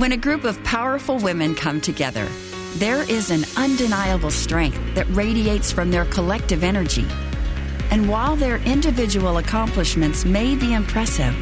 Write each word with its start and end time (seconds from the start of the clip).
When 0.00 0.12
a 0.12 0.16
group 0.16 0.44
of 0.44 0.64
powerful 0.64 1.18
women 1.18 1.54
come 1.54 1.78
together, 1.78 2.26
there 2.76 3.02
is 3.02 3.30
an 3.30 3.44
undeniable 3.58 4.30
strength 4.30 4.80
that 4.94 5.04
radiates 5.10 5.70
from 5.70 5.90
their 5.90 6.06
collective 6.06 6.64
energy. 6.64 7.04
And 7.90 8.08
while 8.08 8.34
their 8.34 8.56
individual 8.64 9.36
accomplishments 9.36 10.24
may 10.24 10.56
be 10.56 10.72
impressive, 10.72 11.36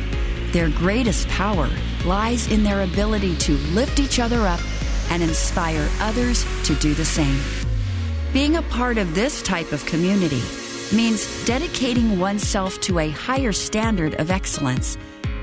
their 0.50 0.71
greatest 0.71 1.29
power 1.29 1.71
lies 2.04 2.50
in 2.50 2.64
their 2.64 2.82
ability 2.82 3.36
to 3.36 3.52
lift 3.75 4.00
each 4.00 4.18
other 4.18 4.40
up 4.40 4.61
and 5.12 5.22
inspire 5.22 5.88
others 6.00 6.45
to 6.64 6.75
do 6.75 6.95
the 6.95 7.04
same. 7.04 7.38
Being 8.32 8.56
a 8.56 8.62
part 8.62 8.98
of 8.98 9.14
this 9.14 9.40
type 9.40 9.70
of 9.70 9.86
community 9.86 10.43
means 10.93 11.45
dedicating 11.45 12.18
oneself 12.18 12.80
to 12.80 12.98
a 12.98 13.11
higher 13.11 13.52
standard 13.52 14.16
of 14.16 14.32
excellence 14.32 14.98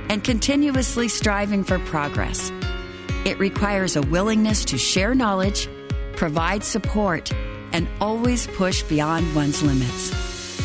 and 0.10 0.22
continuously 0.22 1.08
striving 1.08 1.64
for 1.64 1.80
progress. 1.80 2.52
It 3.26 3.40
requires 3.40 3.96
a 3.96 4.04
willingness 4.04 4.64
to 4.66 4.78
share 4.78 5.16
knowledge, 5.16 5.68
provide 6.16 6.64
support, 6.64 7.34
and 7.74 7.88
always 8.00 8.46
push 8.46 8.84
beyond 8.84 9.36
one's 9.36 9.64
limits. 9.64 10.12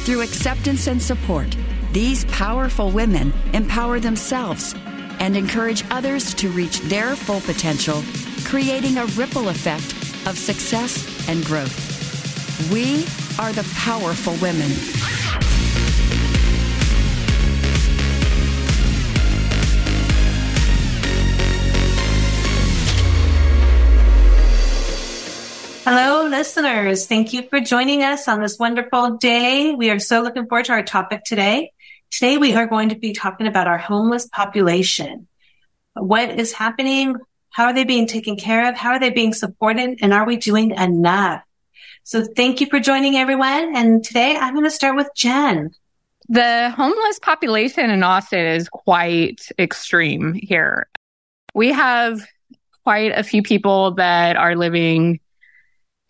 Through 0.04 0.20
acceptance 0.20 0.86
and 0.86 1.00
support, 1.00 1.56
these 1.92 2.26
powerful 2.26 2.90
women 2.90 3.32
empower 3.54 3.98
themselves 3.98 4.74
and 5.20 5.38
encourage 5.38 5.84
others 5.90 6.34
to 6.34 6.50
reach 6.50 6.80
their 6.80 7.16
full 7.16 7.40
potential, 7.40 8.02
creating 8.44 8.98
a 8.98 9.06
ripple 9.06 9.48
effect 9.48 9.92
of 10.28 10.36
success 10.36 11.28
and 11.30 11.42
growth. 11.46 12.70
We 12.70 13.06
are 13.42 13.52
the 13.54 13.66
powerful 13.74 14.34
women. 14.34 14.70
Hello, 25.92 26.24
listeners. 26.28 27.08
Thank 27.08 27.32
you 27.32 27.42
for 27.48 27.58
joining 27.58 28.04
us 28.04 28.28
on 28.28 28.40
this 28.40 28.60
wonderful 28.60 29.16
day. 29.16 29.72
We 29.72 29.90
are 29.90 29.98
so 29.98 30.22
looking 30.22 30.46
forward 30.46 30.66
to 30.66 30.72
our 30.74 30.84
topic 30.84 31.24
today. 31.24 31.72
Today, 32.12 32.38
we 32.38 32.54
are 32.54 32.66
going 32.66 32.90
to 32.90 32.94
be 32.94 33.12
talking 33.12 33.48
about 33.48 33.66
our 33.66 33.76
homeless 33.76 34.28
population. 34.28 35.26
What 35.94 36.38
is 36.38 36.52
happening? 36.52 37.16
How 37.48 37.64
are 37.64 37.72
they 37.72 37.82
being 37.82 38.06
taken 38.06 38.36
care 38.36 38.68
of? 38.68 38.76
How 38.76 38.90
are 38.90 39.00
they 39.00 39.10
being 39.10 39.32
supported? 39.32 39.98
And 40.00 40.14
are 40.14 40.24
we 40.24 40.36
doing 40.36 40.70
enough? 40.70 41.42
So 42.04 42.24
thank 42.24 42.60
you 42.60 42.68
for 42.68 42.78
joining 42.78 43.16
everyone. 43.16 43.74
And 43.74 44.04
today 44.04 44.36
I'm 44.36 44.54
going 44.54 44.66
to 44.66 44.70
start 44.70 44.94
with 44.94 45.08
Jen. 45.16 45.72
The 46.28 46.70
homeless 46.70 47.18
population 47.18 47.90
in 47.90 48.04
Austin 48.04 48.46
is 48.46 48.68
quite 48.68 49.48
extreme 49.58 50.34
here. 50.34 50.88
We 51.52 51.72
have 51.72 52.24
quite 52.84 53.10
a 53.10 53.24
few 53.24 53.42
people 53.42 53.90
that 53.96 54.36
are 54.36 54.54
living 54.54 55.18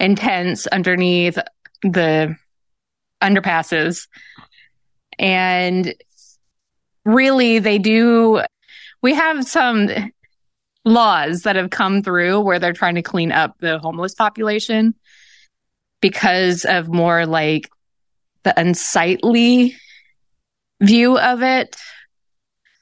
in 0.00 0.16
tents 0.16 0.66
underneath 0.66 1.38
the 1.82 2.34
underpasses. 3.22 4.08
And 5.18 5.94
really, 7.04 7.58
they 7.58 7.78
do. 7.78 8.42
We 9.02 9.14
have 9.14 9.46
some 9.46 9.88
laws 10.84 11.42
that 11.42 11.56
have 11.56 11.70
come 11.70 12.02
through 12.02 12.40
where 12.40 12.58
they're 12.58 12.72
trying 12.72 12.94
to 12.94 13.02
clean 13.02 13.30
up 13.30 13.56
the 13.60 13.78
homeless 13.78 14.14
population 14.14 14.94
because 16.00 16.64
of 16.64 16.88
more 16.88 17.26
like 17.26 17.68
the 18.42 18.58
unsightly 18.58 19.76
view 20.80 21.18
of 21.18 21.42
it. 21.42 21.76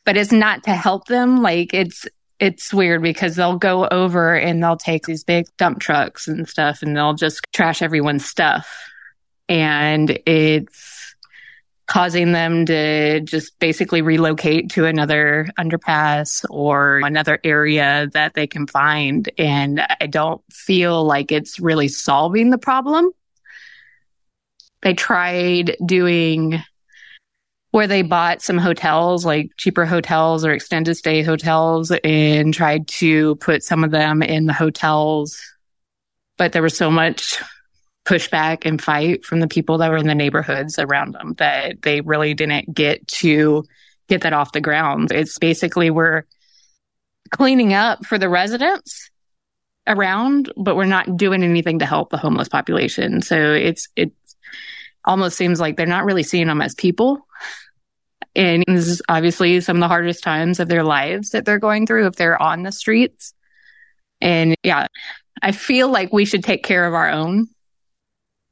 But 0.05 0.17
it's 0.17 0.33
not 0.33 0.63
to 0.65 0.71
help 0.71 1.07
them. 1.07 1.43
Like 1.43 1.75
it's 1.75 2.07
it's 2.41 2.73
weird 2.73 3.03
because 3.03 3.37
they'll 3.37 3.59
go 3.59 3.87
over 3.89 4.35
and 4.35 4.63
they'll 4.63 4.77
take 4.77 5.05
these 5.07 5.25
big 5.25 5.47
dump 5.57 5.81
trucks 5.81 6.29
and 6.29 6.49
stuff 6.49 6.83
and 6.83 6.97
they'll 6.97 7.15
just 7.15 7.41
trash 7.53 7.83
everyone's 7.83 8.25
stuff. 8.25 8.69
And 9.49 10.19
it's 10.27 11.17
causing 11.87 12.33
them 12.33 12.67
to 12.67 13.21
just 13.21 13.59
basically 13.59 14.03
relocate 14.03 14.71
to 14.71 14.85
another 14.85 15.49
underpass 15.59 16.45
or 16.51 16.99
another 16.99 17.41
area 17.43 18.09
that 18.13 18.35
they 18.35 18.47
can 18.47 18.67
find. 18.67 19.29
And 19.39 19.81
I 20.01 20.07
don't 20.07 20.43
feel 20.53 21.03
like 21.05 21.33
it's 21.33 21.59
really 21.59 21.89
solving 21.89 22.51
the 22.51 22.59
problem. 22.59 23.11
They 24.83 24.95
tried 24.95 25.77
doing 25.85 26.63
where 27.71 27.87
they 27.87 28.03
bought 28.03 28.43
some 28.43 28.59
hotels, 28.59 29.27
like 29.27 29.51
cheaper 29.57 29.85
hotels 29.85 30.45
or 30.45 30.53
extended 30.53 30.95
stay 30.95 31.23
hotels, 31.23 31.93
and 32.03 32.55
tried 32.55 32.89
to 32.89 33.37
put 33.37 33.63
some 33.63 33.85
of 33.85 33.91
them 33.91 34.23
in 34.23 34.47
the 34.47 34.53
hotels. 34.53 35.39
But 36.37 36.53
there 36.53 36.63
was 36.63 36.77
so 36.77 36.91
much 36.91 37.43
pushback 38.05 38.65
and 38.65 38.81
fight 38.81 39.25
from 39.25 39.41
the 39.41 39.49
people 39.49 39.79
that 39.79 39.91
were 39.91 39.99
in 39.99 40.07
the 40.07 40.15
neighborhoods 40.15 40.79
around 40.79 41.13
them 41.13 41.35
that 41.37 41.83
they 41.83 42.01
really 42.01 42.33
didn't 42.33 42.73
get 42.73 43.07
to 43.07 43.65
get 44.09 44.23
that 44.23 44.33
off 44.33 44.53
the 44.53 44.61
ground. 44.63 45.13
It's 45.13 45.39
basically 45.39 45.91
we're 45.91 46.23
cleaning 47.31 47.75
up 47.75 48.07
for 48.07 48.17
the 48.17 48.31
residents 48.31 49.11
around, 49.87 50.51
but 50.57 50.77
we're 50.77 50.85
not 50.85 51.19
doing 51.19 51.43
anything 51.43 51.81
to 51.81 51.87
help 51.87 52.09
the 52.09 52.17
homeless 52.17 52.49
population. 52.49 53.21
So 53.21 53.53
it's 53.53 53.89
it 53.95 54.13
almost 55.09 55.37
seems 55.37 55.59
like 55.59 55.77
they're 55.77 55.87
not 55.87 56.05
really 56.05 56.23
seeing 56.23 56.47
them 56.47 56.63
as 56.63 56.75
people. 56.75 57.27
And 58.37 58.63
this 58.69 58.87
is 58.87 59.03
obviously 59.09 59.61
some 59.61 59.79
of 59.79 59.81
the 59.81 59.89
hardest 59.89 60.23
times 60.23 60.61
of 60.61 60.69
their 60.69 60.85
lives 60.85 61.31
that 61.31 61.45
they're 61.45 61.59
going 61.59 61.87
through 61.87 62.07
if 62.07 62.15
they're 62.15 62.41
on 62.41 62.63
the 62.63 62.71
streets. 62.71 63.35
And 64.21 64.55
yeah, 64.63 64.87
I 65.43 65.53
feel 65.53 65.89
like 65.89 66.13
we 66.13 66.25
should 66.25 66.45
take 66.45 66.63
care 66.63 66.87
of 66.87 66.95
our 66.95 67.11
own 67.11 67.49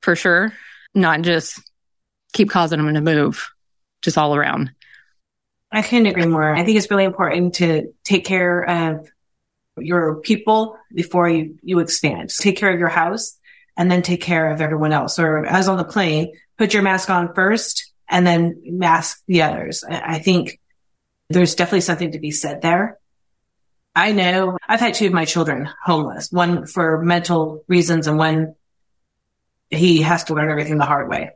for 0.01 0.17
sure, 0.17 0.53
not 0.95 1.23
just 1.23 1.61
keep 2.33 2.51
causing 2.51 2.85
them 2.85 2.95
to 2.95 3.01
move 3.01 3.49
just 4.03 4.19
all 4.19 4.35
around. 4.35 4.71
I 5.71 5.83
couldn't 5.83 6.07
agree 6.07 6.27
more. 6.27 6.55
I 6.55 6.65
think 6.65 6.79
it's 6.79 6.91
really 6.91 7.05
important 7.05 7.57
to 7.57 7.93
take 8.05 8.25
care 8.25 8.63
of 8.63 9.09
your 9.79 10.17
people 10.17 10.79
before 10.95 11.29
you, 11.29 11.59
you 11.63 11.81
expand. 11.81 12.31
Take 12.41 12.57
care 12.57 12.73
of 12.73 12.79
your 12.79 12.89
house 12.89 13.37
and 13.77 13.91
then 13.91 14.03
take 14.03 14.23
care 14.23 14.51
of 14.51 14.61
everyone 14.61 14.93
else. 14.93 15.19
Or 15.19 15.45
as 15.45 15.69
on 15.69 15.77
the 15.77 15.85
plane, 15.85 16.33
put 16.59 16.75
your 16.75 16.83
mask 16.83 17.11
on 17.11 17.35
first 17.35 17.93
and 18.09 18.27
then 18.27 18.63
mask 18.65 19.23
the 19.27 19.43
others. 19.43 19.85
I 19.85 20.19
think 20.19 20.61
there's 21.29 21.55
definitely 21.55 21.81
something 21.81 22.13
to 22.13 22.19
be 22.19 22.31
said 22.31 22.63
there. 22.63 22.99
I 23.95 24.13
know 24.13 24.59
I've 24.69 24.81
had 24.81 24.95
two 24.95 25.07
of 25.07 25.13
my 25.13 25.25
children 25.25 25.69
homeless, 25.85 26.31
one 26.31 26.67
for 26.67 27.03
mental 27.03 27.65
reasons 27.67 28.07
and 28.07 28.19
one 28.19 28.55
he 29.71 30.03
has 30.03 30.25
to 30.25 30.35
learn 30.35 30.51
everything 30.51 30.79
the 30.79 30.85
hard 30.85 31.09
way. 31.09 31.31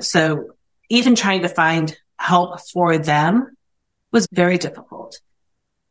So 0.00 0.52
even 0.88 1.14
trying 1.14 1.42
to 1.42 1.48
find 1.48 1.96
help 2.16 2.60
for 2.72 2.98
them 2.98 3.56
was 4.12 4.26
very 4.32 4.58
difficult. 4.58 5.20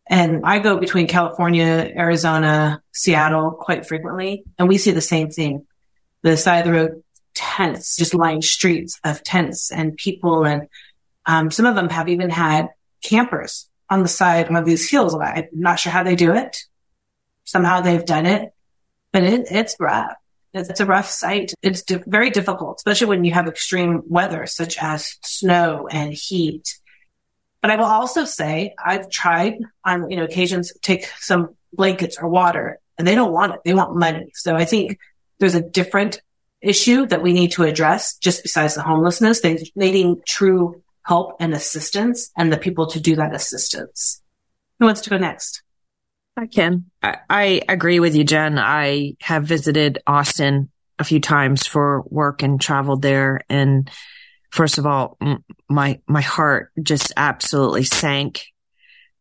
And 0.09 0.41
I 0.45 0.59
go 0.59 0.77
between 0.77 1.07
California, 1.07 1.91
Arizona, 1.95 2.81
Seattle 2.93 3.51
quite 3.51 3.85
frequently, 3.85 4.45
and 4.57 4.67
we 4.67 4.77
see 4.77 4.91
the 4.91 5.01
same 5.01 5.29
thing. 5.29 5.67
The 6.23 6.37
side 6.37 6.59
of 6.59 6.65
the 6.65 6.71
road 6.71 7.03
tents, 7.37 7.95
just 7.95 8.15
lying 8.15 8.41
streets 8.41 8.99
of 9.03 9.23
tents 9.23 9.71
and 9.71 9.95
people. 9.95 10.45
And 10.45 10.67
um, 11.25 11.51
some 11.51 11.67
of 11.67 11.75
them 11.75 11.89
have 11.89 12.09
even 12.09 12.29
had 12.29 12.69
campers 13.03 13.69
on 13.89 14.01
the 14.01 14.07
side 14.07 14.49
of 14.53 14.65
these 14.65 14.89
hills. 14.89 15.15
I'm 15.15 15.47
not 15.53 15.79
sure 15.79 15.91
how 15.91 16.03
they 16.03 16.15
do 16.15 16.33
it. 16.33 16.57
Somehow 17.43 17.81
they've 17.81 18.05
done 18.05 18.25
it, 18.25 18.51
but 19.13 19.23
it, 19.23 19.47
it's 19.51 19.75
rough. 19.79 20.15
It's 20.53 20.79
a 20.79 20.85
rough 20.85 21.09
sight. 21.09 21.53
It's 21.61 21.83
di- 21.83 22.03
very 22.07 22.31
difficult, 22.31 22.79
especially 22.79 23.07
when 23.07 23.23
you 23.23 23.33
have 23.33 23.47
extreme 23.47 24.01
weather 24.07 24.47
such 24.47 24.77
as 24.81 25.17
snow 25.23 25.87
and 25.89 26.11
heat. 26.11 26.79
But 27.61 27.71
I 27.71 27.75
will 27.75 27.85
also 27.85 28.25
say 28.25 28.73
I've 28.83 29.09
tried 29.09 29.59
on, 29.85 30.09
you 30.09 30.17
know, 30.17 30.23
occasions 30.23 30.73
take 30.81 31.05
some 31.19 31.55
blankets 31.73 32.17
or 32.19 32.27
water 32.27 32.79
and 32.97 33.07
they 33.07 33.15
don't 33.15 33.31
want 33.31 33.53
it. 33.53 33.59
They 33.63 33.73
want 33.73 33.95
money. 33.95 34.31
So 34.33 34.55
I 34.55 34.65
think 34.65 34.97
there's 35.39 35.55
a 35.55 35.61
different 35.61 36.21
issue 36.61 37.05
that 37.07 37.21
we 37.21 37.33
need 37.33 37.51
to 37.53 37.63
address 37.63 38.17
just 38.17 38.43
besides 38.43 38.75
the 38.75 38.81
homelessness. 38.81 39.41
They 39.41 39.63
needing 39.75 40.21
true 40.25 40.83
help 41.03 41.37
and 41.39 41.53
assistance 41.53 42.31
and 42.37 42.51
the 42.51 42.57
people 42.57 42.87
to 42.87 42.99
do 42.99 43.15
that 43.15 43.33
assistance. 43.33 44.21
Who 44.79 44.85
wants 44.85 45.01
to 45.01 45.09
go 45.09 45.17
next? 45.17 45.63
I 46.35 46.45
can. 46.45 46.85
I, 47.01 47.17
I 47.29 47.61
agree 47.67 47.99
with 47.99 48.15
you, 48.15 48.23
Jen. 48.23 48.59
I 48.59 49.15
have 49.21 49.45
visited 49.45 49.99
Austin 50.05 50.69
a 50.99 51.03
few 51.03 51.19
times 51.19 51.65
for 51.65 52.03
work 52.07 52.43
and 52.43 52.59
traveled 52.59 53.01
there. 53.01 53.41
And 53.49 53.89
first 54.51 54.77
of 54.77 54.85
all, 54.85 55.17
my, 55.69 55.99
my 56.07 56.21
heart 56.21 56.71
just 56.81 57.13
absolutely 57.17 57.83
sank 57.83 58.45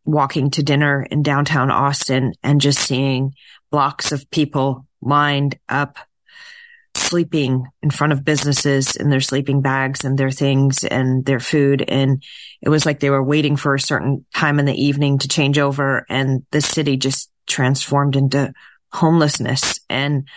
walking 0.04 0.50
to 0.50 0.62
dinner 0.62 1.06
in 1.10 1.22
downtown 1.22 1.70
Austin 1.70 2.32
and 2.42 2.60
just 2.60 2.78
seeing 2.80 3.34
blocks 3.70 4.12
of 4.12 4.30
people 4.30 4.86
lined 5.00 5.58
up 5.68 5.98
sleeping 7.06 7.66
in 7.82 7.90
front 7.90 8.12
of 8.12 8.24
businesses 8.24 8.96
in 8.96 9.10
their 9.10 9.20
sleeping 9.20 9.62
bags 9.62 10.04
and 10.04 10.18
their 10.18 10.30
things 10.30 10.84
and 10.84 11.24
their 11.24 11.40
food. 11.40 11.84
And 11.86 12.22
it 12.60 12.68
was 12.68 12.84
like 12.84 13.00
they 13.00 13.10
were 13.10 13.22
waiting 13.22 13.56
for 13.56 13.74
a 13.74 13.80
certain 13.80 14.24
time 14.34 14.58
in 14.58 14.66
the 14.66 14.74
evening 14.74 15.18
to 15.18 15.28
change 15.28 15.58
over. 15.58 16.04
And 16.08 16.44
the 16.50 16.60
city 16.60 16.96
just 16.96 17.30
transformed 17.46 18.16
into 18.16 18.52
homelessness. 18.92 19.80
And 19.88 20.28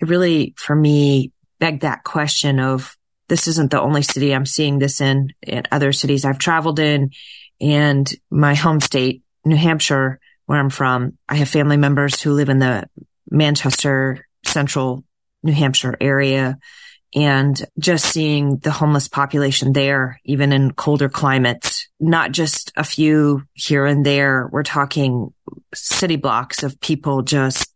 it 0.00 0.08
really, 0.08 0.54
for 0.56 0.74
me, 0.74 1.32
begged 1.58 1.82
that 1.82 2.04
question 2.04 2.60
of 2.60 2.96
this 3.28 3.46
isn't 3.46 3.70
the 3.70 3.80
only 3.80 4.02
city 4.02 4.34
I'm 4.34 4.46
seeing 4.46 4.78
this 4.78 5.00
in, 5.00 5.28
in 5.42 5.64
other 5.70 5.92
cities 5.92 6.24
I've 6.24 6.38
traveled 6.38 6.78
in 6.78 7.10
and 7.60 8.10
my 8.30 8.54
home 8.54 8.80
state, 8.80 9.22
New 9.44 9.56
Hampshire, 9.56 10.20
where 10.46 10.58
I'm 10.58 10.70
from. 10.70 11.18
I 11.28 11.36
have 11.36 11.48
family 11.48 11.76
members 11.76 12.22
who 12.22 12.32
live 12.32 12.48
in 12.48 12.58
the 12.58 12.88
Manchester 13.30 14.26
central 14.46 15.04
New 15.42 15.52
Hampshire 15.52 15.96
area 16.00 16.58
and 17.14 17.64
just 17.78 18.04
seeing 18.06 18.58
the 18.58 18.70
homeless 18.70 19.08
population 19.08 19.72
there, 19.72 20.20
even 20.24 20.52
in 20.52 20.72
colder 20.72 21.08
climates, 21.08 21.88
not 21.98 22.32
just 22.32 22.72
a 22.76 22.84
few 22.84 23.44
here 23.54 23.86
and 23.86 24.04
there. 24.04 24.48
We're 24.52 24.62
talking 24.62 25.32
city 25.74 26.16
blocks 26.16 26.62
of 26.62 26.80
people 26.80 27.22
just 27.22 27.72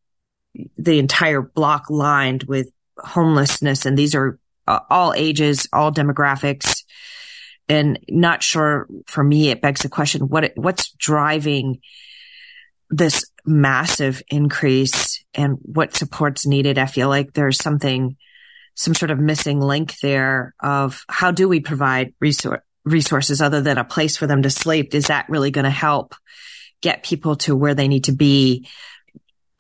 the 0.76 0.98
entire 0.98 1.40
block 1.40 1.88
lined 1.88 2.42
with 2.44 2.70
homelessness. 2.98 3.86
And 3.86 3.96
these 3.96 4.14
are 4.14 4.38
uh, 4.68 4.80
all 4.90 5.14
ages, 5.14 5.66
all 5.72 5.92
demographics. 5.92 6.84
And 7.68 7.98
not 8.08 8.42
sure 8.42 8.86
for 9.06 9.24
me, 9.24 9.48
it 9.48 9.62
begs 9.62 9.80
the 9.80 9.88
question, 9.88 10.28
what, 10.28 10.52
what's 10.56 10.92
driving 10.92 11.80
this 12.90 13.24
massive 13.46 14.22
increase 14.28 15.21
and 15.34 15.58
what 15.62 15.94
support's 15.94 16.46
needed? 16.46 16.78
I 16.78 16.86
feel 16.86 17.08
like 17.08 17.32
there's 17.32 17.58
something, 17.58 18.16
some 18.74 18.94
sort 18.94 19.10
of 19.10 19.18
missing 19.18 19.60
link 19.60 19.98
there 20.00 20.54
of 20.60 21.04
how 21.08 21.30
do 21.30 21.48
we 21.48 21.60
provide 21.60 22.14
resource, 22.20 22.60
resources 22.84 23.40
other 23.40 23.60
than 23.60 23.78
a 23.78 23.84
place 23.84 24.16
for 24.16 24.26
them 24.26 24.42
to 24.42 24.50
sleep? 24.50 24.94
Is 24.94 25.06
that 25.06 25.28
really 25.28 25.50
going 25.50 25.64
to 25.64 25.70
help 25.70 26.14
get 26.80 27.04
people 27.04 27.36
to 27.36 27.56
where 27.56 27.74
they 27.74 27.88
need 27.88 28.04
to 28.04 28.12
be? 28.12 28.68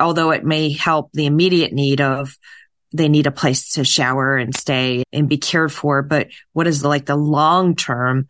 Although 0.00 0.32
it 0.32 0.44
may 0.44 0.72
help 0.72 1.12
the 1.12 1.26
immediate 1.26 1.72
need 1.72 2.00
of 2.00 2.36
they 2.92 3.08
need 3.08 3.26
a 3.26 3.32
place 3.32 3.70
to 3.70 3.84
shower 3.84 4.36
and 4.36 4.54
stay 4.54 5.04
and 5.12 5.28
be 5.28 5.38
cared 5.38 5.72
for. 5.72 6.02
But 6.02 6.28
what 6.52 6.66
is 6.66 6.84
like 6.84 7.06
the 7.06 7.16
long 7.16 7.74
term 7.74 8.28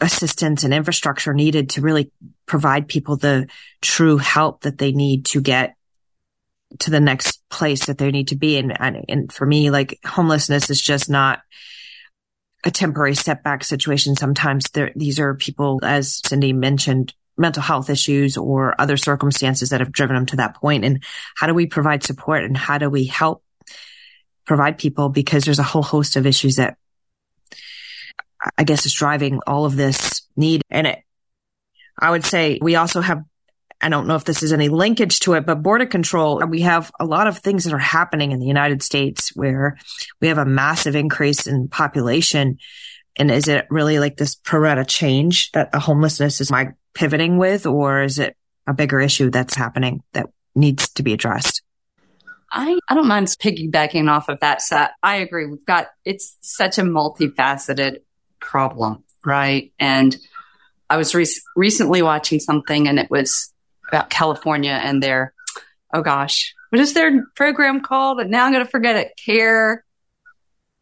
assistance 0.00 0.62
and 0.62 0.74
infrastructure 0.74 1.32
needed 1.32 1.70
to 1.70 1.80
really 1.80 2.10
provide 2.44 2.88
people 2.88 3.16
the 3.16 3.48
true 3.80 4.18
help 4.18 4.62
that 4.62 4.78
they 4.78 4.92
need 4.92 5.24
to 5.26 5.40
get 5.40 5.74
to 6.80 6.90
the 6.90 7.00
next 7.00 7.42
place 7.48 7.86
that 7.86 7.98
they 7.98 8.10
need 8.10 8.28
to 8.28 8.36
be. 8.36 8.58
And, 8.58 8.78
and, 8.80 9.04
and 9.08 9.32
for 9.32 9.46
me, 9.46 9.70
like 9.70 9.98
homelessness 10.04 10.70
is 10.70 10.80
just 10.80 11.08
not 11.08 11.40
a 12.64 12.70
temporary 12.70 13.14
setback 13.14 13.64
situation. 13.64 14.16
Sometimes 14.16 14.64
these 14.94 15.20
are 15.20 15.34
people, 15.34 15.80
as 15.82 16.20
Cindy 16.26 16.52
mentioned, 16.52 17.14
mental 17.36 17.62
health 17.62 17.90
issues 17.90 18.36
or 18.36 18.74
other 18.80 18.96
circumstances 18.96 19.70
that 19.70 19.80
have 19.80 19.92
driven 19.92 20.16
them 20.16 20.26
to 20.26 20.36
that 20.36 20.56
point. 20.56 20.84
And 20.84 21.04
how 21.36 21.46
do 21.46 21.54
we 21.54 21.66
provide 21.66 22.02
support 22.02 22.44
and 22.44 22.56
how 22.56 22.78
do 22.78 22.88
we 22.88 23.04
help 23.04 23.42
provide 24.46 24.78
people? 24.78 25.10
Because 25.10 25.44
there's 25.44 25.58
a 25.58 25.64
whole 25.64 25.82
host 25.82 26.16
of 26.16 26.26
issues 26.26 26.56
that 26.56 26.76
I 28.56 28.64
guess 28.64 28.86
is 28.86 28.94
driving 28.94 29.40
all 29.46 29.64
of 29.64 29.76
this 29.76 30.22
need. 30.36 30.62
And 30.70 30.86
it, 30.86 30.98
I 31.98 32.10
would 32.10 32.24
say 32.24 32.58
we 32.60 32.76
also 32.76 33.00
have, 33.00 33.22
I 33.86 33.88
don't 33.88 34.08
know 34.08 34.16
if 34.16 34.24
this 34.24 34.42
is 34.42 34.52
any 34.52 34.68
linkage 34.68 35.20
to 35.20 35.34
it, 35.34 35.46
but 35.46 35.62
border 35.62 35.86
control, 35.86 36.44
we 36.48 36.62
have 36.62 36.90
a 36.98 37.04
lot 37.04 37.28
of 37.28 37.38
things 37.38 37.62
that 37.62 37.72
are 37.72 37.78
happening 37.78 38.32
in 38.32 38.40
the 38.40 38.46
United 38.46 38.82
States 38.82 39.28
where 39.36 39.78
we 40.20 40.26
have 40.26 40.38
a 40.38 40.44
massive 40.44 40.96
increase 40.96 41.46
in 41.46 41.68
population. 41.68 42.58
And 43.14 43.30
is 43.30 43.46
it 43.46 43.64
really 43.70 44.00
like 44.00 44.16
this 44.16 44.34
pro 44.34 44.82
change 44.82 45.52
that 45.52 45.70
the 45.70 45.78
homelessness 45.78 46.40
is 46.40 46.50
my 46.50 46.72
pivoting 46.94 47.38
with, 47.38 47.64
or 47.64 48.02
is 48.02 48.18
it 48.18 48.36
a 48.66 48.74
bigger 48.74 49.00
issue 49.00 49.30
that's 49.30 49.54
happening 49.54 50.02
that 50.14 50.30
needs 50.56 50.88
to 50.94 51.04
be 51.04 51.12
addressed? 51.12 51.62
I, 52.50 52.76
I 52.88 52.94
don't 52.96 53.06
mind 53.06 53.28
piggybacking 53.28 54.10
off 54.10 54.28
of 54.28 54.40
that. 54.40 54.62
So 54.62 54.84
I 55.00 55.18
agree. 55.18 55.46
We've 55.46 55.64
got, 55.64 55.86
it's 56.04 56.36
such 56.40 56.78
a 56.78 56.82
multifaceted 56.82 57.98
problem, 58.40 59.04
right? 59.24 59.72
And 59.78 60.16
I 60.90 60.96
was 60.96 61.14
re- 61.14 61.28
recently 61.54 62.02
watching 62.02 62.40
something 62.40 62.88
and 62.88 62.98
it 62.98 63.12
was 63.12 63.52
about 63.88 64.10
California 64.10 64.72
and 64.72 65.02
their, 65.02 65.32
oh 65.94 66.02
gosh, 66.02 66.54
what 66.70 66.80
is 66.80 66.94
their 66.94 67.24
program 67.34 67.80
called? 67.80 68.20
And 68.20 68.30
now 68.30 68.44
I'm 68.44 68.52
going 68.52 68.64
to 68.64 68.70
forget 68.70 68.96
it. 68.96 69.12
CARE. 69.24 69.84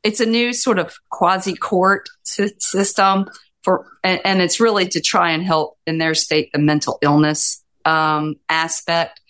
It's 0.02 0.20
a 0.20 0.26
new 0.26 0.52
sort 0.52 0.78
of 0.78 0.94
quasi 1.08 1.54
court 1.54 2.08
system 2.24 3.26
for, 3.62 3.86
and, 4.02 4.20
and, 4.24 4.42
it's 4.42 4.60
really 4.60 4.86
to 4.88 5.00
try 5.00 5.30
and 5.30 5.42
help 5.42 5.78
in 5.86 5.96
their 5.96 6.14
state 6.14 6.50
the 6.52 6.58
mental 6.58 6.98
illness 7.00 7.64
um, 7.86 8.34
aspect 8.50 9.20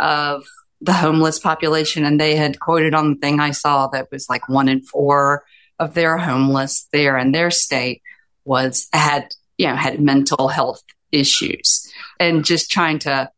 of 0.00 0.46
the 0.80 0.94
homeless 0.94 1.38
population. 1.38 2.04
And 2.06 2.18
they 2.18 2.36
had 2.36 2.58
quoted 2.58 2.94
on 2.94 3.10
the 3.10 3.16
thing 3.16 3.38
I 3.38 3.50
saw 3.50 3.88
that 3.88 4.10
was 4.10 4.30
like 4.30 4.48
one 4.48 4.70
in 4.70 4.82
four 4.82 5.44
of 5.78 5.94
their 5.94 6.16
homeless 6.16 6.88
there 6.92 7.18
in 7.18 7.32
their 7.32 7.50
state 7.50 8.02
was 8.44 8.88
had 8.92 9.34
you 9.58 9.66
know 9.66 9.76
had 9.76 10.00
mental 10.00 10.48
health 10.48 10.82
issues 11.14 11.90
and 12.18 12.44
just 12.44 12.70
trying 12.70 12.98
to 13.00 13.30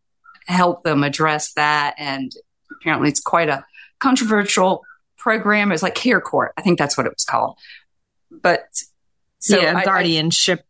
help 0.47 0.83
them 0.83 1.03
address 1.03 1.53
that. 1.55 1.95
And 1.99 2.33
apparently 2.71 3.09
it's 3.09 3.21
quite 3.21 3.49
a 3.49 3.65
controversial 3.99 4.85
program. 5.17 5.73
It's 5.73 5.83
like 5.83 5.95
care 5.95 6.21
court 6.21 6.53
i 6.57 6.63
think 6.63 6.79
that's 6.79 6.97
what 6.97 7.07
it 7.07 7.13
was 7.13 7.25
called. 7.25 7.59
But 8.31 8.67
so 9.39 9.61
yeah 9.61 9.85
guardianship 9.85 10.65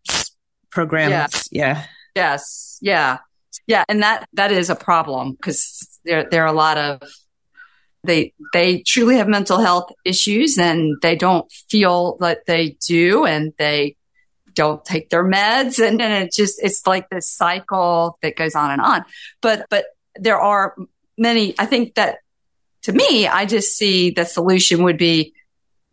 programs. 0.70 1.48
Yeah. 1.50 1.66
yeah. 1.66 1.84
Yes. 2.14 2.78
Yeah. 2.80 3.18
Yeah. 3.66 3.84
And 3.88 4.02
that 4.02 4.28
that 4.34 4.52
is 4.52 4.70
a 4.70 4.76
problem 4.76 5.32
because 5.32 5.98
there 6.04 6.28
there 6.28 6.42
are 6.44 6.48
a 6.48 6.52
lot 6.52 6.78
of 6.78 7.02
they 8.04 8.32
they 8.52 8.82
truly 8.82 9.16
have 9.16 9.28
mental 9.28 9.58
health 9.58 9.90
issues 10.04 10.58
and 10.58 10.96
they 11.02 11.16
don't 11.16 11.50
feel 11.68 12.16
that 12.18 12.46
they 12.46 12.76
do 12.86 13.24
and 13.26 13.52
they 13.58 13.95
don't 14.56 14.84
take 14.84 15.10
their 15.10 15.24
meds. 15.24 15.78
And, 15.86 16.02
and 16.02 16.24
it 16.24 16.32
just 16.32 16.60
it's 16.62 16.86
like 16.86 17.08
this 17.10 17.28
cycle 17.28 18.18
that 18.22 18.34
goes 18.34 18.56
on 18.56 18.72
and 18.72 18.80
on. 18.80 19.04
But 19.40 19.66
but 19.70 19.86
there 20.16 20.40
are 20.40 20.74
many 21.18 21.54
i 21.58 21.66
think 21.66 21.94
that 21.94 22.18
to 22.82 22.92
me 22.92 23.26
i 23.26 23.46
just 23.46 23.76
see 23.76 24.10
the 24.10 24.24
solution 24.24 24.82
would 24.82 24.98
be 24.98 25.34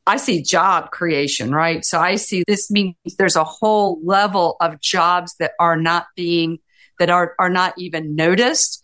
i 0.08 0.18
see 0.18 0.42
job 0.42 0.92
creation 0.92 1.52
right? 1.52 1.86
So 1.86 2.00
i 2.00 2.16
see 2.16 2.44
this 2.48 2.72
means 2.72 2.96
there's 3.18 3.36
a 3.36 3.44
whole 3.44 4.00
level 4.04 4.56
of 4.60 4.80
jobs 4.80 5.36
that 5.40 5.52
are 5.60 5.78
not 5.78 6.08
being 6.16 6.60
that 7.00 7.10
are 7.10 7.36
are 7.38 7.50
not 7.50 7.74
even 7.78 8.16
noticed 8.16 8.84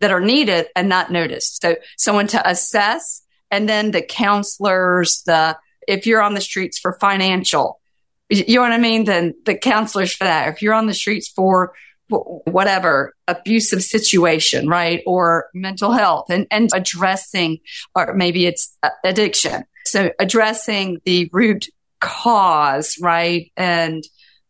that 0.00 0.10
are 0.10 0.20
needed 0.20 0.66
and 0.76 0.88
not 0.88 1.10
noticed. 1.10 1.60
So 1.60 1.76
someone 1.96 2.28
to 2.28 2.48
assess 2.48 3.22
and 3.50 3.68
then 3.68 3.90
the 3.90 4.02
counselors, 4.02 5.22
the, 5.22 5.56
if 5.86 6.06
you're 6.06 6.22
on 6.22 6.34
the 6.34 6.40
streets 6.40 6.78
for 6.78 6.92
financial, 7.00 7.80
you 8.28 8.56
know 8.56 8.62
what 8.62 8.72
I 8.72 8.78
mean? 8.78 9.04
Then 9.04 9.34
the 9.44 9.56
counselors 9.56 10.14
for 10.14 10.24
that. 10.24 10.48
If 10.48 10.62
you're 10.62 10.74
on 10.74 10.86
the 10.86 10.94
streets 10.94 11.28
for 11.28 11.72
whatever 12.08 13.14
abusive 13.26 13.82
situation, 13.82 14.68
right? 14.68 15.02
Or 15.06 15.48
mental 15.54 15.92
health 15.92 16.26
and, 16.30 16.46
and 16.50 16.70
addressing, 16.72 17.58
or 17.94 18.14
maybe 18.14 18.46
it's 18.46 18.76
addiction. 19.04 19.64
So 19.84 20.10
addressing 20.18 21.00
the 21.04 21.28
root 21.32 21.68
cause, 22.00 22.96
right? 23.00 23.50
And 23.56 24.04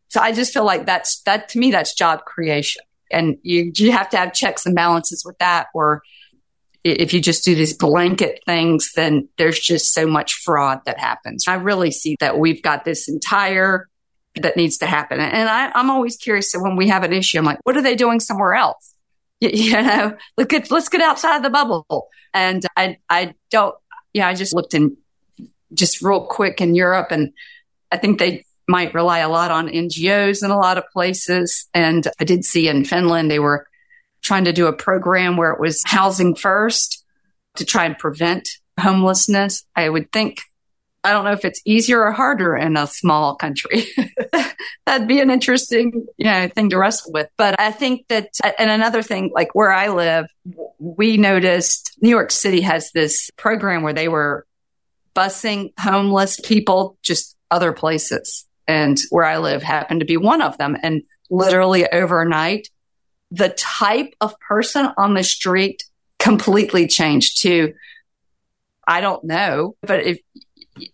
so 0.09 0.21
I 0.21 0.33
just 0.33 0.53
feel 0.53 0.65
like 0.65 0.87
that's, 0.87 1.21
that 1.23 1.49
to 1.51 1.59
me, 1.59 1.71
that's 1.71 1.95
job 1.95 2.25
creation 2.25 2.83
and 3.11 3.37
you 3.43 3.73
you 3.75 3.93
have 3.93 4.09
to 4.11 4.17
have 4.17 4.33
checks 4.33 4.67
and 4.67 4.75
balances 4.75 5.25
with 5.25 5.39
that 5.39 5.69
or 5.75 6.03
if 6.85 7.13
you 7.13 7.21
just 7.21 7.45
do 7.45 7.55
these 7.55 7.77
blanket 7.77 8.41
things 8.47 8.93
then 8.95 9.29
there's 9.37 9.59
just 9.59 9.93
so 9.93 10.07
much 10.07 10.35
fraud 10.35 10.81
that 10.87 10.99
happens. 10.99 11.47
I 11.49 11.55
really 11.55 11.91
see 11.91 12.17
that 12.21 12.39
we've 12.39 12.63
got 12.63 12.85
this 12.85 13.09
entire 13.09 13.89
that 14.37 14.57
needs 14.57 14.79
to 14.79 14.87
happen. 14.87 15.19
And 15.21 15.49
I, 15.49 15.71
i'm 15.75 15.91
always 15.91 16.17
curious 16.17 16.53
when 16.55 16.77
we 16.77 16.89
have 16.89 17.05
an 17.05 17.13
issue 17.13 17.39
i'm 17.39 17.45
like 17.45 17.59
what 17.65 17.77
are 17.77 17.83
they 17.83 17.97
doing 17.97 18.21
somewhere 18.21 18.55
else? 18.55 18.95
You, 19.41 19.51
you 19.53 19.83
know 19.83 20.17
look 20.37 20.53
at 20.53 20.69
let's 20.69 20.89
get 20.89 21.01
outside 21.01 21.45
the 21.45 21.51
bubble. 21.51 22.09
And 22.35 22.65
i 22.77 22.97
i 23.09 23.35
don't 23.51 23.75
yeah 24.13 24.27
i 24.27 24.35
just 24.35 24.53
looked 24.53 24.75
in 24.75 24.97
just 25.73 26.03
real 26.03 26.27
quick 26.27 26.61
in 26.61 26.75
europe 26.75 27.13
and 27.13 27.33
i 27.93 27.99
think 27.99 28.19
they 28.19 28.45
might 28.69 28.95
rely 28.95 29.21
a 29.21 29.29
lot 29.29 29.51
on 29.51 29.69
NGOs 29.69 30.45
in 30.45 30.51
a 30.51 30.59
lot 30.59 30.79
of 30.79 30.85
places. 30.93 31.69
And 31.73 32.07
I 32.21 32.25
did 32.25 32.45
see 32.45 32.69
in 32.69 32.85
Finland, 32.85 33.31
they 33.31 33.39
were 33.39 33.67
trying 34.23 34.45
to 34.45 34.53
do 34.53 34.67
a 34.67 34.73
program 34.73 35.37
where 35.37 35.51
it 35.53 35.61
was 35.61 35.83
housing 35.85 36.35
first 36.35 37.05
to 37.57 37.65
try 37.65 37.85
and 37.85 37.99
prevent 37.99 38.49
homelessness. 38.79 39.65
I 39.75 39.89
would 39.89 40.13
think, 40.13 40.41
I 41.05 41.13
don't 41.13 41.25
know 41.25 41.33
if 41.33 41.45
it's 41.45 41.61
easier 41.65 42.03
or 42.03 42.13
harder 42.13 42.57
in 42.57 42.77
a 42.77 42.87
small 42.87 43.37
country. 43.37 43.85
That'd 44.87 45.09
be 45.09 45.21
an 45.21 45.31
interesting, 45.31 46.07
you 46.17 46.25
know, 46.25 46.49
thing 46.49 46.71
to 46.71 46.79
wrestle 46.79 47.13
with. 47.13 47.29
But 47.37 47.59
I 47.61 47.71
think 47.71 48.07
that, 48.09 48.31
and 48.59 48.71
another 48.71 49.03
thing, 49.03 49.31
like 49.35 49.55
where 49.55 49.73
I 49.73 49.89
live, 49.89 50.27
we 50.79 51.17
noticed 51.17 51.97
New 52.01 52.11
York 52.11 52.31
City 52.31 52.61
has 52.63 52.91
this 52.93 53.31
program 53.37 53.83
where 53.83 53.93
they 53.93 54.09
were 54.09 54.47
busing 55.15 55.73
homeless 55.79 56.39
people 56.41 56.97
just 57.03 57.37
other 57.51 57.73
places 57.73 58.47
and 58.67 58.99
where 59.11 59.25
I 59.25 59.39
live 59.39 59.63
happened 59.63 60.01
to 60.01 60.07
be 60.07 60.17
one 60.17 60.43
of 60.43 60.59
them. 60.59 60.77
And 60.83 61.03
literally 61.31 61.91
overnight, 61.91 62.69
the 63.31 63.51
type 63.51 64.15
of 64.21 64.39
person 64.41 64.89
on 64.97 65.15
the 65.15 65.23
street 65.23 65.85
completely 66.19 66.87
changed 66.87 67.43
to, 67.43 67.75
I 68.87 69.01
don't 69.01 69.25
know, 69.25 69.77
but 69.83 70.03
if, 70.05 70.21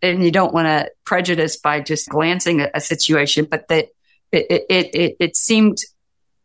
and 0.02 0.24
you 0.24 0.30
don't 0.30 0.52
want 0.52 0.66
to 0.66 0.90
prejudice 1.04 1.56
by 1.56 1.80
just 1.80 2.08
glancing 2.08 2.60
at 2.60 2.72
a 2.74 2.80
situation, 2.80 3.44
but 3.44 3.68
that 3.68 3.86
it, 4.32 4.66
it, 4.68 4.94
it, 4.94 5.16
it 5.20 5.36
seemed, 5.36 5.78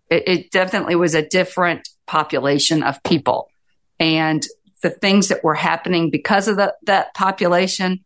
it, 0.10 0.28
it 0.28 0.52
definitely 0.52 0.96
was 0.96 1.16
a 1.16 1.28
different 1.28 1.90
population 2.06 2.84
of 2.84 3.02
people. 3.04 3.50
And 4.00 4.46
the 4.82 4.90
things 4.90 5.30
that 5.30 5.44
were 5.44 5.56
happening 5.56 6.10
because 6.10 6.48
of 6.48 6.58
the, 6.58 6.76
that 6.84 7.14
population 7.14 8.06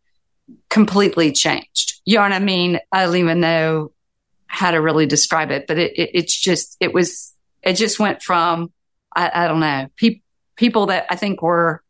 completely 0.70 1.32
changed. 1.32 2.02
You 2.06 2.16
know 2.16 2.22
what 2.22 2.32
I 2.32 2.40
mean? 2.40 2.80
I 2.92 3.06
don't 3.06 3.16
even 3.16 3.40
know 3.40 3.92
how 4.48 4.72
to 4.72 4.78
really 4.78 5.06
describe 5.06 5.52
it, 5.52 5.68
but 5.68 5.78
it, 5.78 5.94
it 5.98 6.12
it's 6.13 6.40
just, 6.40 6.78
it 6.80 6.94
was, 6.94 7.33
it 7.63 7.74
just 7.74 8.00
went 8.00 8.22
from, 8.22 8.72
I, 9.15 9.32
I 9.34 9.48
don't 9.48 9.60
know, 9.60 9.88
pe- 9.96 10.22
people 10.55 10.88
that 10.88 11.05
I 11.10 11.15
think 11.15 11.41
were, 11.41 11.84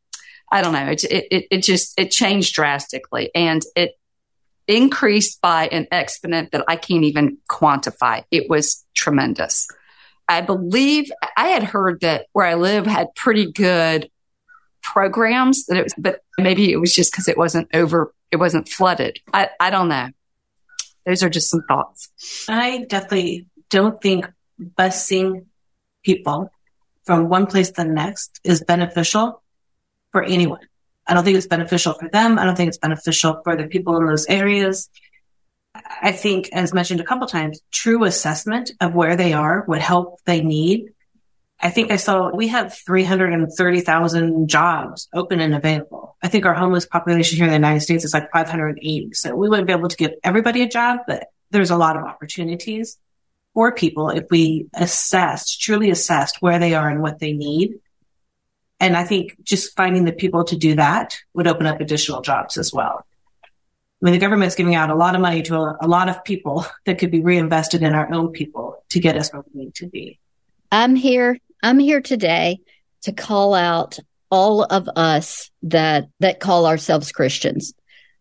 I 0.51 0.61
don't 0.61 0.73
know, 0.73 0.89
it, 0.89 1.03
it, 1.03 1.47
it 1.49 1.63
just, 1.63 1.99
it 1.99 2.11
changed 2.11 2.53
drastically 2.53 3.31
and 3.33 3.61
it 3.75 3.97
increased 4.67 5.41
by 5.41 5.67
an 5.67 5.87
exponent 5.91 6.51
that 6.51 6.63
I 6.67 6.75
can't 6.75 7.03
even 7.03 7.37
quantify. 7.49 8.23
It 8.31 8.49
was 8.49 8.85
tremendous. 8.93 9.67
I 10.29 10.41
believe 10.41 11.11
I 11.35 11.49
had 11.49 11.63
heard 11.63 12.01
that 12.01 12.27
where 12.31 12.45
I 12.45 12.53
live 12.53 12.85
had 12.85 13.13
pretty 13.15 13.51
good 13.51 14.09
programs 14.81 15.65
that 15.65 15.77
it 15.77 15.83
was, 15.83 15.93
but 15.97 16.21
maybe 16.37 16.71
it 16.71 16.77
was 16.77 16.93
just 16.93 17.11
because 17.11 17.27
it 17.27 17.37
wasn't 17.37 17.67
over, 17.73 18.13
it 18.31 18.37
wasn't 18.37 18.69
flooded. 18.69 19.19
I, 19.33 19.49
I 19.59 19.69
don't 19.69 19.89
know. 19.89 20.09
Those 21.05 21.23
are 21.23 21.29
just 21.29 21.49
some 21.49 21.63
thoughts. 21.67 22.09
I 22.47 22.85
definitely 22.87 23.47
don't 23.69 24.01
think 24.01 24.31
busing 24.77 25.45
people 26.03 26.49
from 27.05 27.29
one 27.29 27.47
place 27.47 27.69
to 27.71 27.83
the 27.83 27.85
next 27.85 28.39
is 28.43 28.63
beneficial 28.63 29.41
for 30.11 30.23
anyone. 30.23 30.59
I 31.05 31.13
don't 31.13 31.23
think 31.23 31.37
it's 31.37 31.47
beneficial 31.47 31.93
for 31.93 32.09
them. 32.09 32.39
I 32.39 32.45
don't 32.45 32.55
think 32.55 32.69
it's 32.69 32.77
beneficial 32.77 33.41
for 33.43 33.55
the 33.55 33.67
people 33.67 33.97
in 33.97 34.05
those 34.05 34.25
areas. 34.27 34.89
I 35.75 36.11
think, 36.11 36.49
as 36.53 36.73
mentioned 36.73 37.01
a 37.01 37.03
couple 37.03 37.27
times, 37.27 37.59
true 37.71 38.03
assessment 38.05 38.71
of 38.79 38.93
where 38.93 39.15
they 39.15 39.33
are, 39.33 39.63
what 39.65 39.81
help 39.81 40.19
they 40.25 40.41
need. 40.41 40.93
I 41.59 41.69
think 41.69 41.91
I 41.91 41.95
saw 41.95 42.29
we 42.33 42.49
have 42.49 42.73
330,000 42.73 44.47
jobs 44.47 45.07
open 45.13 45.39
and 45.39 45.55
available. 45.55 46.17
I 46.21 46.27
think 46.27 46.45
our 46.45 46.53
homeless 46.53 46.85
population 46.85 47.37
here 47.37 47.45
in 47.45 47.51
the 47.51 47.57
United 47.57 47.81
States 47.81 48.05
is 48.05 48.13
like 48.13 48.31
580. 48.31 49.13
So 49.13 49.35
we 49.35 49.49
wouldn't 49.49 49.67
be 49.67 49.73
able 49.73 49.89
to 49.89 49.97
give 49.97 50.11
everybody 50.23 50.61
a 50.61 50.67
job, 50.67 50.99
but 51.07 51.27
there's 51.51 51.71
a 51.71 51.77
lot 51.77 51.97
of 51.97 52.03
opportunities 52.03 52.97
for 53.53 53.73
people 53.73 54.09
if 54.09 54.25
we 54.29 54.67
assessed, 54.73 55.61
truly 55.61 55.89
assessed 55.89 56.41
where 56.41 56.59
they 56.59 56.73
are 56.73 56.89
and 56.89 57.01
what 57.01 57.19
they 57.19 57.33
need. 57.33 57.79
And 58.79 58.97
I 58.97 59.03
think 59.03 59.35
just 59.43 59.75
finding 59.75 60.05
the 60.05 60.11
people 60.11 60.43
to 60.45 60.57
do 60.57 60.75
that 60.75 61.17
would 61.33 61.47
open 61.47 61.67
up 61.67 61.79
additional 61.79 62.21
jobs 62.21 62.57
as 62.57 62.73
well. 62.73 63.05
I 63.43 64.05
mean, 64.05 64.13
the 64.13 64.19
government's 64.19 64.55
giving 64.55 64.75
out 64.75 64.89
a 64.89 64.95
lot 64.95 65.15
of 65.15 65.21
money 65.21 65.41
to 65.43 65.55
a, 65.55 65.77
a 65.81 65.87
lot 65.87 66.09
of 66.09 66.23
people 66.25 66.65
that 66.85 66.97
could 66.97 67.11
be 67.11 67.21
reinvested 67.21 67.83
in 67.83 67.93
our 67.93 68.11
own 68.13 68.31
people 68.31 68.83
to 68.89 68.99
get 68.99 69.15
us 69.15 69.31
where 69.31 69.43
we 69.53 69.63
need 69.65 69.75
to 69.75 69.87
be. 69.87 70.19
I'm 70.71 70.95
here. 70.95 71.37
I'm 71.61 71.79
here 71.79 72.01
today 72.01 72.59
to 73.03 73.13
call 73.13 73.53
out 73.53 73.99
all 74.29 74.63
of 74.63 74.89
us 74.95 75.51
that, 75.61 76.09
that 76.19 76.39
call 76.39 76.65
ourselves 76.65 77.11
Christians, 77.11 77.73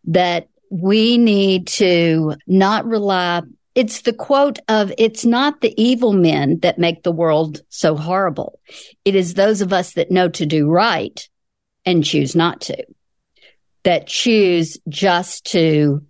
that 0.05 0.49
we 0.71 1.19
need 1.19 1.67
to 1.69 2.35
not 2.47 2.85
rely. 2.85 3.43
It's 3.75 4.03
the 4.03 4.13
quote 4.13 4.59
of, 4.69 4.93
it's 4.99 5.25
not 5.25 5.61
the 5.61 5.75
evil 5.83 6.13
men 6.13 6.59
that 6.61 6.79
make 6.79 7.03
the 7.03 7.13
world 7.13 7.63
so 7.69 7.97
horrible. 7.97 8.59
It 9.05 9.15
is 9.15 9.35
those 9.35 9.61
of 9.61 9.73
us 9.73 9.95
that 9.95 10.11
know 10.11 10.29
to 10.31 10.47
do 10.47 10.69
right 10.69 11.29
and 11.85 12.05
choose 12.05 12.37
not 12.37 12.61
to 12.63 12.85
that 13.85 14.07
choose 14.07 14.79
just 14.89 15.45
to 15.47 16.05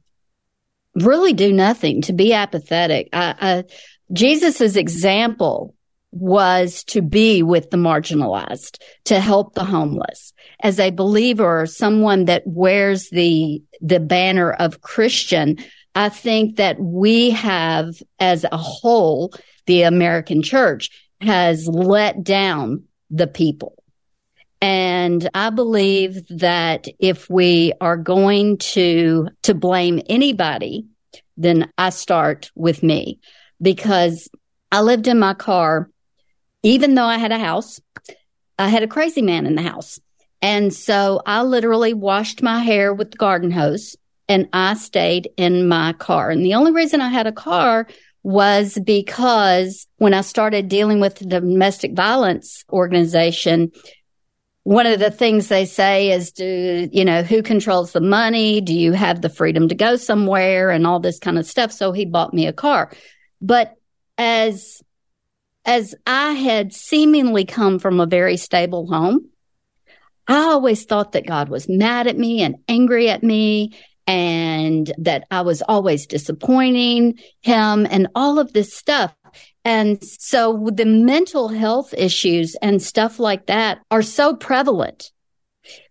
really 0.94 1.32
do 1.32 1.52
nothing, 1.52 2.02
to 2.02 2.12
be 2.12 2.32
apathetic. 2.32 3.08
I, 3.12 3.64
Jesus's 4.12 4.76
example 4.76 5.74
was 6.10 6.84
to 6.84 7.00
be 7.00 7.42
with 7.42 7.70
the 7.70 7.78
marginalized, 7.78 8.78
to 9.04 9.18
help 9.18 9.54
the 9.54 9.64
homeless. 9.64 10.34
As 10.60 10.78
a 10.78 10.90
believer, 10.90 11.64
someone 11.64 12.26
that 12.26 12.42
wears 12.44 13.08
the, 13.08 13.62
the 13.80 14.00
banner 14.00 14.52
of 14.52 14.82
Christian, 14.82 15.56
I 15.94 16.08
think 16.08 16.56
that 16.56 16.80
we 16.80 17.30
have 17.30 18.02
as 18.18 18.44
a 18.50 18.56
whole, 18.56 19.32
the 19.66 19.82
American 19.82 20.42
church 20.42 20.90
has 21.20 21.68
let 21.68 22.24
down 22.24 22.84
the 23.10 23.26
people. 23.26 23.82
And 24.60 25.28
I 25.34 25.50
believe 25.50 26.26
that 26.28 26.86
if 26.98 27.28
we 27.28 27.72
are 27.80 27.96
going 27.96 28.58
to, 28.58 29.28
to 29.42 29.54
blame 29.54 30.00
anybody, 30.08 30.86
then 31.36 31.70
I 31.76 31.90
start 31.90 32.50
with 32.54 32.82
me 32.82 33.18
because 33.60 34.28
I 34.70 34.80
lived 34.80 35.08
in 35.08 35.18
my 35.18 35.34
car, 35.34 35.90
even 36.62 36.94
though 36.94 37.04
I 37.04 37.18
had 37.18 37.32
a 37.32 37.38
house, 37.38 37.80
I 38.58 38.68
had 38.68 38.82
a 38.82 38.88
crazy 38.88 39.22
man 39.22 39.46
in 39.46 39.56
the 39.56 39.62
house. 39.62 39.98
And 40.40 40.72
so 40.72 41.22
I 41.26 41.42
literally 41.42 41.92
washed 41.92 42.42
my 42.42 42.60
hair 42.60 42.94
with 42.94 43.12
the 43.12 43.16
garden 43.16 43.50
hose 43.50 43.96
and 44.28 44.48
I 44.52 44.74
stayed 44.74 45.30
in 45.36 45.68
my 45.68 45.92
car. 45.94 46.30
And 46.30 46.44
the 46.44 46.54
only 46.54 46.72
reason 46.72 47.00
I 47.00 47.08
had 47.08 47.26
a 47.26 47.32
car 47.32 47.86
was 48.22 48.78
because 48.84 49.86
when 49.96 50.14
I 50.14 50.20
started 50.20 50.68
dealing 50.68 51.00
with 51.00 51.16
the 51.16 51.26
domestic 51.26 51.92
violence 51.94 52.64
organization, 52.70 53.72
one 54.62 54.86
of 54.86 55.00
the 55.00 55.10
things 55.10 55.48
they 55.48 55.64
say 55.64 56.12
is 56.12 56.30
do 56.30 56.88
you 56.92 57.04
know 57.04 57.22
who 57.22 57.42
controls 57.42 57.92
the 57.92 58.00
money? 58.00 58.60
Do 58.60 58.74
you 58.74 58.92
have 58.92 59.20
the 59.20 59.28
freedom 59.28 59.68
to 59.68 59.74
go 59.74 59.96
somewhere? 59.96 60.70
And 60.70 60.86
all 60.86 61.00
this 61.00 61.18
kind 61.18 61.38
of 61.38 61.46
stuff. 61.46 61.72
So 61.72 61.90
he 61.90 62.04
bought 62.04 62.32
me 62.32 62.46
a 62.46 62.52
car. 62.52 62.92
But 63.40 63.76
as 64.18 64.82
as 65.64 65.94
i 66.06 66.32
had 66.32 66.72
seemingly 66.72 67.44
come 67.44 67.78
from 67.78 68.00
a 68.00 68.06
very 68.06 68.36
stable 68.36 68.86
home 68.86 69.28
i 70.28 70.36
always 70.36 70.84
thought 70.84 71.12
that 71.12 71.26
god 71.26 71.48
was 71.48 71.68
mad 71.68 72.06
at 72.06 72.18
me 72.18 72.42
and 72.42 72.56
angry 72.68 73.08
at 73.08 73.22
me 73.22 73.72
and 74.06 74.92
that 74.98 75.24
i 75.30 75.40
was 75.40 75.62
always 75.62 76.06
disappointing 76.06 77.18
him 77.40 77.86
and 77.90 78.08
all 78.14 78.38
of 78.38 78.52
this 78.52 78.74
stuff 78.74 79.14
and 79.64 80.02
so 80.04 80.68
the 80.72 80.84
mental 80.84 81.48
health 81.48 81.94
issues 81.96 82.56
and 82.62 82.82
stuff 82.82 83.18
like 83.18 83.46
that 83.46 83.78
are 83.90 84.02
so 84.02 84.34
prevalent 84.34 85.12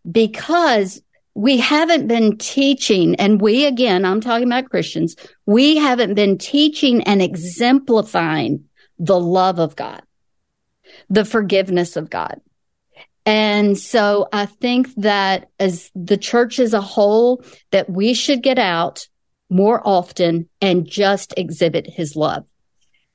because 0.10 1.02
we 1.34 1.58
haven't 1.58 2.08
been 2.08 2.38
teaching, 2.38 3.16
and 3.16 3.40
we 3.40 3.66
again, 3.66 4.04
I'm 4.04 4.20
talking 4.20 4.48
about 4.48 4.70
Christians, 4.70 5.16
we 5.46 5.78
haven't 5.78 6.14
been 6.14 6.38
teaching 6.38 7.02
and 7.04 7.22
exemplifying 7.22 8.66
the 9.00 9.20
love 9.20 9.60
of 9.60 9.76
God, 9.76 10.02
the 11.10 11.24
forgiveness 11.24 11.96
of 11.96 12.10
God. 12.10 12.42
And 13.26 13.78
so 13.78 14.28
I 14.34 14.46
think 14.48 14.94
that 14.96 15.50
as 15.60 15.92
the 15.94 16.18
church 16.18 16.60
as 16.60 16.74
a 16.74 16.82
whole, 16.82 17.44
that 17.72 17.90
we 17.90 18.14
should 18.14 18.42
get 18.42 18.58
out 18.58 19.08
more 19.50 19.82
often 19.86 20.50
and 20.62 20.88
just 20.88 21.34
exhibit 21.38 21.86
his 21.88 22.16
love 22.16 22.46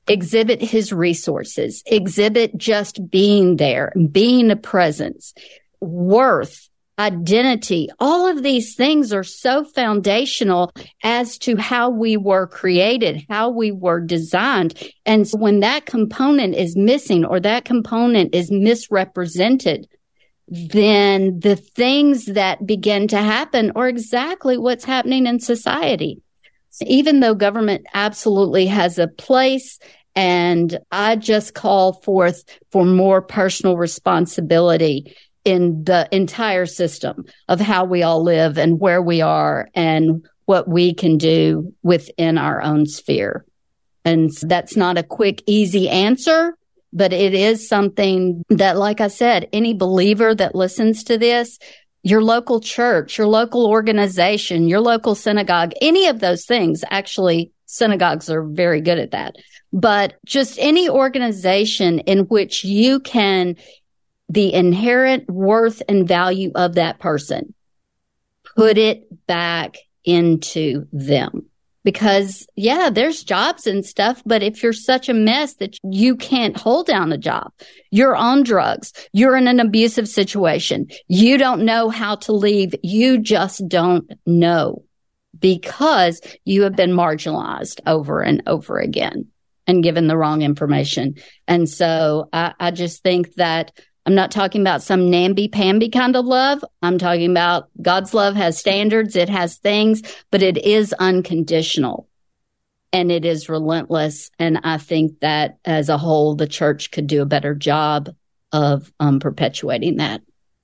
exhibit 0.07 0.61
his 0.61 0.93
resources, 0.93 1.83
exhibit 1.85 2.57
just 2.57 3.09
being 3.09 3.57
there, 3.57 3.93
being 4.11 4.49
a 4.51 4.55
presence, 4.55 5.33
worth, 5.81 6.69
identity. 6.99 7.89
All 7.99 8.25
of 8.25 8.41
these 8.41 8.73
things 8.73 9.13
are 9.13 9.23
so 9.23 9.63
foundational 9.63 10.71
as 11.03 11.37
to 11.39 11.55
how 11.55 11.91
we 11.91 12.17
were 12.17 12.47
created, 12.47 13.23
how 13.29 13.49
we 13.49 13.71
were 13.71 13.99
designed. 13.99 14.81
And 15.05 15.27
so 15.27 15.37
when 15.37 15.59
that 15.59 15.85
component 15.85 16.55
is 16.55 16.75
missing 16.75 17.23
or 17.23 17.39
that 17.41 17.65
component 17.65 18.33
is 18.33 18.49
misrepresented, 18.49 19.87
then 20.47 21.39
the 21.39 21.55
things 21.55 22.25
that 22.25 22.65
begin 22.65 23.07
to 23.09 23.17
happen 23.17 23.71
are 23.75 23.87
exactly 23.87 24.57
what's 24.57 24.85
happening 24.85 25.27
in 25.27 25.39
society 25.39 26.21
even 26.85 27.19
though 27.19 27.33
government 27.33 27.85
absolutely 27.93 28.67
has 28.67 28.99
a 28.99 29.07
place 29.07 29.79
and 30.15 30.79
I 30.91 31.15
just 31.15 31.53
call 31.53 31.93
forth 31.93 32.43
for 32.71 32.85
more 32.85 33.21
personal 33.21 33.77
responsibility 33.77 35.15
in 35.45 35.83
the 35.83 36.09
entire 36.11 36.65
system 36.65 37.25
of 37.47 37.59
how 37.59 37.85
we 37.85 38.03
all 38.03 38.23
live 38.23 38.57
and 38.57 38.79
where 38.79 39.01
we 39.01 39.21
are 39.21 39.69
and 39.75 40.25
what 40.45 40.67
we 40.67 40.93
can 40.93 41.17
do 41.17 41.73
within 41.83 42.37
our 42.37 42.61
own 42.61 42.85
sphere. 42.87 43.45
And 44.03 44.31
that's 44.41 44.75
not 44.75 44.97
a 44.97 45.03
quick, 45.03 45.43
easy 45.45 45.87
answer, 45.87 46.57
but 46.97 47.13
it 47.13 47.35
is 47.35 47.67
something 47.67 48.43
that, 48.49 48.75
like 48.75 48.99
I 49.01 49.07
said, 49.07 49.47
any 49.53 49.75
believer 49.75 50.33
that 50.33 50.55
listens 50.55 51.03
to 51.05 51.17
this, 51.17 51.59
your 52.01 52.23
local 52.23 52.59
church, 52.59 53.19
your 53.19 53.27
local 53.27 53.67
organization, 53.67 54.67
your 54.67 54.79
local 54.79 55.13
synagogue, 55.13 55.73
any 55.79 56.07
of 56.07 56.19
those 56.19 56.45
things. 56.45 56.83
Actually, 56.89 57.51
synagogues 57.67 58.29
are 58.31 58.43
very 58.43 58.81
good 58.81 58.97
at 58.97 59.11
that. 59.11 59.35
But 59.71 60.15
just 60.25 60.57
any 60.59 60.89
organization 60.89 61.99
in 61.99 62.19
which 62.21 62.63
you 62.63 62.99
can, 62.99 63.57
the 64.27 64.51
inherent 64.53 65.29
worth 65.29 65.83
and 65.87 66.07
value 66.07 66.51
of 66.55 66.75
that 66.75 66.99
person, 66.99 67.53
put 68.55 68.79
it 68.79 69.27
back 69.27 69.77
into 70.03 70.87
them 70.91 71.45
because 71.87 72.45
yeah, 72.57 72.89
there's 72.89 73.23
jobs 73.23 73.65
and 73.65 73.85
stuff, 73.85 74.21
but 74.25 74.43
if 74.43 74.61
you're 74.61 74.73
such 74.73 75.07
a 75.07 75.13
mess 75.13 75.53
that 75.53 75.77
you 75.89 76.17
can't 76.17 76.57
hold 76.57 76.85
down 76.85 77.13
a 77.13 77.17
job, 77.17 77.53
you're 77.91 78.13
on 78.13 78.43
drugs, 78.43 78.91
you're 79.13 79.37
in 79.37 79.47
an 79.47 79.61
abusive 79.61 80.05
situation, 80.05 80.87
you 81.07 81.37
don't 81.37 81.63
know 81.63 81.87
how 81.87 82.13
to 82.13 82.33
leave, 82.33 82.75
you 82.83 83.17
just 83.17 83.65
don't 83.69 84.11
know 84.25 84.83
because 85.39 86.19
you 86.43 86.63
have 86.63 86.75
been 86.75 86.91
marginalized 86.91 87.79
over 87.87 88.21
and 88.21 88.43
over 88.47 88.79
again 88.79 89.25
and 89.65 89.81
given 89.81 90.07
the 90.07 90.17
wrong 90.17 90.41
information. 90.41 91.15
And 91.47 91.69
so 91.69 92.27
I, 92.33 92.53
I 92.59 92.71
just 92.71 93.01
think 93.01 93.35
that 93.35 93.71
I'm 94.07 94.15
not 94.15 94.31
talking 94.31 94.61
about 94.61 94.81
some 94.81 95.09
namby-pamby 95.09 95.89
kind 95.89 96.15
of 96.15 96.23
love. 96.23 96.63
I'm 96.81 96.97
talking 96.97 97.29
about 97.29 97.67
God's 97.81 98.13
love 98.13 98.35
has 98.37 98.57
standards. 98.57 99.17
It 99.17 99.27
has 99.27 99.57
things, 99.57 100.01
but 100.31 100.41
it 100.41 100.57
is 100.57 100.93
unconditional 100.93 102.07
and 102.93 103.11
it 103.11 103.25
is 103.25 103.49
relentless. 103.49 104.31
And 104.39 104.61
I 104.63 104.77
think 104.77 105.19
that 105.19 105.57
as 105.65 105.89
a 105.89 105.97
whole, 105.97 106.35
the 106.35 106.47
church 106.47 106.91
could 106.91 107.07
do 107.07 107.21
a 107.21 107.25
better 107.25 107.53
job 107.53 108.09
of 108.53 108.93
um, 109.01 109.19
perpetuating 109.19 109.97
that. 109.97 110.21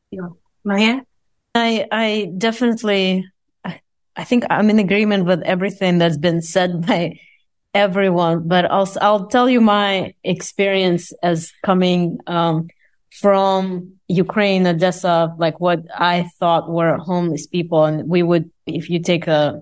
Yeah. 0.09 0.29
Maya? 0.63 1.01
I, 1.53 1.85
I 1.91 2.31
definitely, 2.38 3.29
I, 3.65 3.81
I 4.15 4.23
think 4.23 4.45
I'm 4.50 4.69
in 4.69 4.79
agreement 4.79 5.25
with 5.25 5.41
everything 5.41 5.97
that's 5.97 6.17
been 6.17 6.41
said 6.41 6.81
by 6.88 7.19
everyone, 7.73 8.47
but 8.47 8.71
I'll, 8.71 8.89
I'll 9.01 9.27
tell 9.27 9.50
you 9.50 9.59
my 9.59 10.13
experience 10.23 11.12
as 11.21 11.51
coming, 11.62 12.19
um, 12.25 12.69
from 13.20 13.93
Ukraine, 14.08 14.65
Odessa, 14.65 15.36
like 15.38 15.60
what 15.60 15.84
I 15.93 16.29
thought 16.39 16.70
were 16.70 16.98
homeless 16.98 17.48
people. 17.48 17.86
And 17.86 18.10
we 18.10 18.24
would, 18.24 18.50
if 18.65 18.89
you 18.89 19.01
take 19.01 19.27
a, 19.27 19.62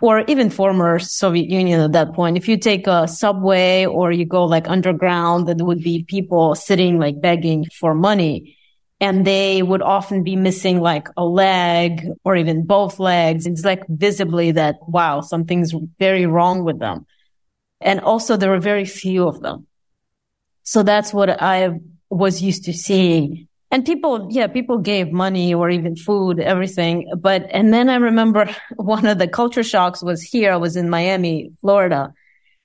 or 0.00 0.20
even 0.28 0.48
former 0.48 1.00
Soviet 1.00 1.50
Union 1.50 1.80
at 1.80 1.92
that 1.92 2.14
point, 2.14 2.36
if 2.36 2.46
you 2.46 2.56
take 2.56 2.86
a 2.86 3.08
subway 3.08 3.84
or 3.84 4.12
you 4.12 4.24
go 4.24 4.44
like 4.44 4.68
underground, 4.68 5.48
there 5.48 5.56
would 5.66 5.82
be 5.82 6.04
people 6.04 6.54
sitting 6.54 7.00
like 7.00 7.20
begging 7.20 7.64
for 7.64 7.94
money. 7.94 8.56
And 9.00 9.24
they 9.24 9.62
would 9.62 9.82
often 9.82 10.22
be 10.22 10.36
missing 10.36 10.80
like 10.80 11.08
a 11.16 11.24
leg 11.24 12.06
or 12.24 12.36
even 12.36 12.64
both 12.64 12.98
legs. 12.98 13.46
It's 13.46 13.64
like 13.64 13.82
visibly 13.88 14.52
that, 14.52 14.76
wow, 14.86 15.20
something's 15.20 15.74
very 15.98 16.26
wrong 16.26 16.64
with 16.64 16.78
them. 16.78 17.06
And 17.80 18.00
also 18.00 18.36
there 18.36 18.50
were 18.50 18.60
very 18.60 18.84
few 18.84 19.28
of 19.28 19.40
them. 19.40 19.66
So 20.62 20.82
that's 20.82 21.12
what 21.12 21.42
I 21.42 21.70
was 22.10 22.42
used 22.42 22.64
to 22.64 22.72
seeing. 22.72 23.48
And 23.70 23.84
people, 23.84 24.28
yeah, 24.30 24.46
people 24.46 24.78
gave 24.78 25.12
money 25.12 25.52
or 25.52 25.68
even 25.68 25.94
food, 25.94 26.40
everything. 26.40 27.10
But, 27.18 27.46
and 27.50 27.72
then 27.72 27.90
I 27.90 27.96
remember 27.96 28.48
one 28.76 29.06
of 29.06 29.18
the 29.18 29.28
culture 29.28 29.62
shocks 29.62 30.02
was 30.02 30.22
here. 30.22 30.52
I 30.52 30.56
was 30.56 30.76
in 30.76 30.88
Miami, 30.88 31.52
Florida, 31.60 32.12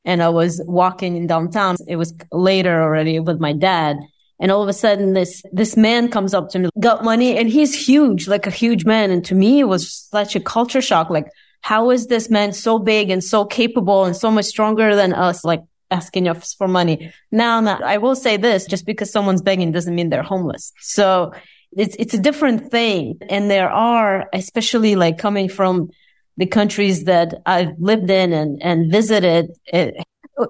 and 0.05 0.23
I 0.23 0.29
was 0.29 0.61
walking 0.65 1.17
in 1.17 1.27
downtown. 1.27 1.75
It 1.87 1.97
was 1.97 2.13
later 2.31 2.81
already 2.81 3.19
with 3.19 3.39
my 3.39 3.53
dad. 3.53 3.97
And 4.39 4.51
all 4.51 4.63
of 4.63 4.69
a 4.69 4.73
sudden 4.73 5.13
this, 5.13 5.43
this 5.51 5.77
man 5.77 6.09
comes 6.09 6.33
up 6.33 6.49
to 6.49 6.59
me, 6.59 6.69
got 6.79 7.03
money 7.03 7.37
and 7.37 7.49
he's 7.49 7.73
huge, 7.87 8.27
like 8.27 8.47
a 8.47 8.51
huge 8.51 8.83
man. 8.85 9.11
And 9.11 9.23
to 9.25 9.35
me, 9.35 9.59
it 9.59 9.65
was 9.65 9.91
such 9.91 10.35
a 10.35 10.39
culture 10.39 10.81
shock. 10.81 11.09
Like, 11.09 11.27
how 11.61 11.91
is 11.91 12.07
this 12.07 12.29
man 12.29 12.51
so 12.51 12.77
big 12.77 13.09
and 13.09 13.23
so 13.23 13.45
capable 13.45 14.03
and 14.03 14.15
so 14.15 14.29
much 14.29 14.45
stronger 14.45 14.95
than 14.95 15.13
us? 15.13 15.45
Like, 15.45 15.61
asking 15.93 16.27
us 16.27 16.53
for 16.53 16.67
money. 16.67 17.13
Now, 17.31 17.61
now, 17.61 17.79
I 17.83 17.97
will 17.97 18.15
say 18.15 18.37
this, 18.37 18.65
just 18.65 18.85
because 18.85 19.11
someone's 19.11 19.41
begging 19.41 19.71
doesn't 19.71 19.95
mean 19.95 20.09
they're 20.09 20.23
homeless. 20.23 20.73
So 20.79 21.31
it's, 21.71 21.95
it's 21.97 22.13
a 22.13 22.19
different 22.19 22.71
thing. 22.71 23.19
And 23.29 23.49
there 23.49 23.69
are, 23.69 24.27
especially 24.33 24.95
like 24.95 25.17
coming 25.17 25.49
from 25.49 25.89
the 26.37 26.47
countries 26.47 27.03
that 27.05 27.41
I've 27.45 27.75
lived 27.79 28.09
in 28.09 28.33
and, 28.33 28.61
and 28.61 28.91
visited, 28.91 29.51
it, 29.65 29.95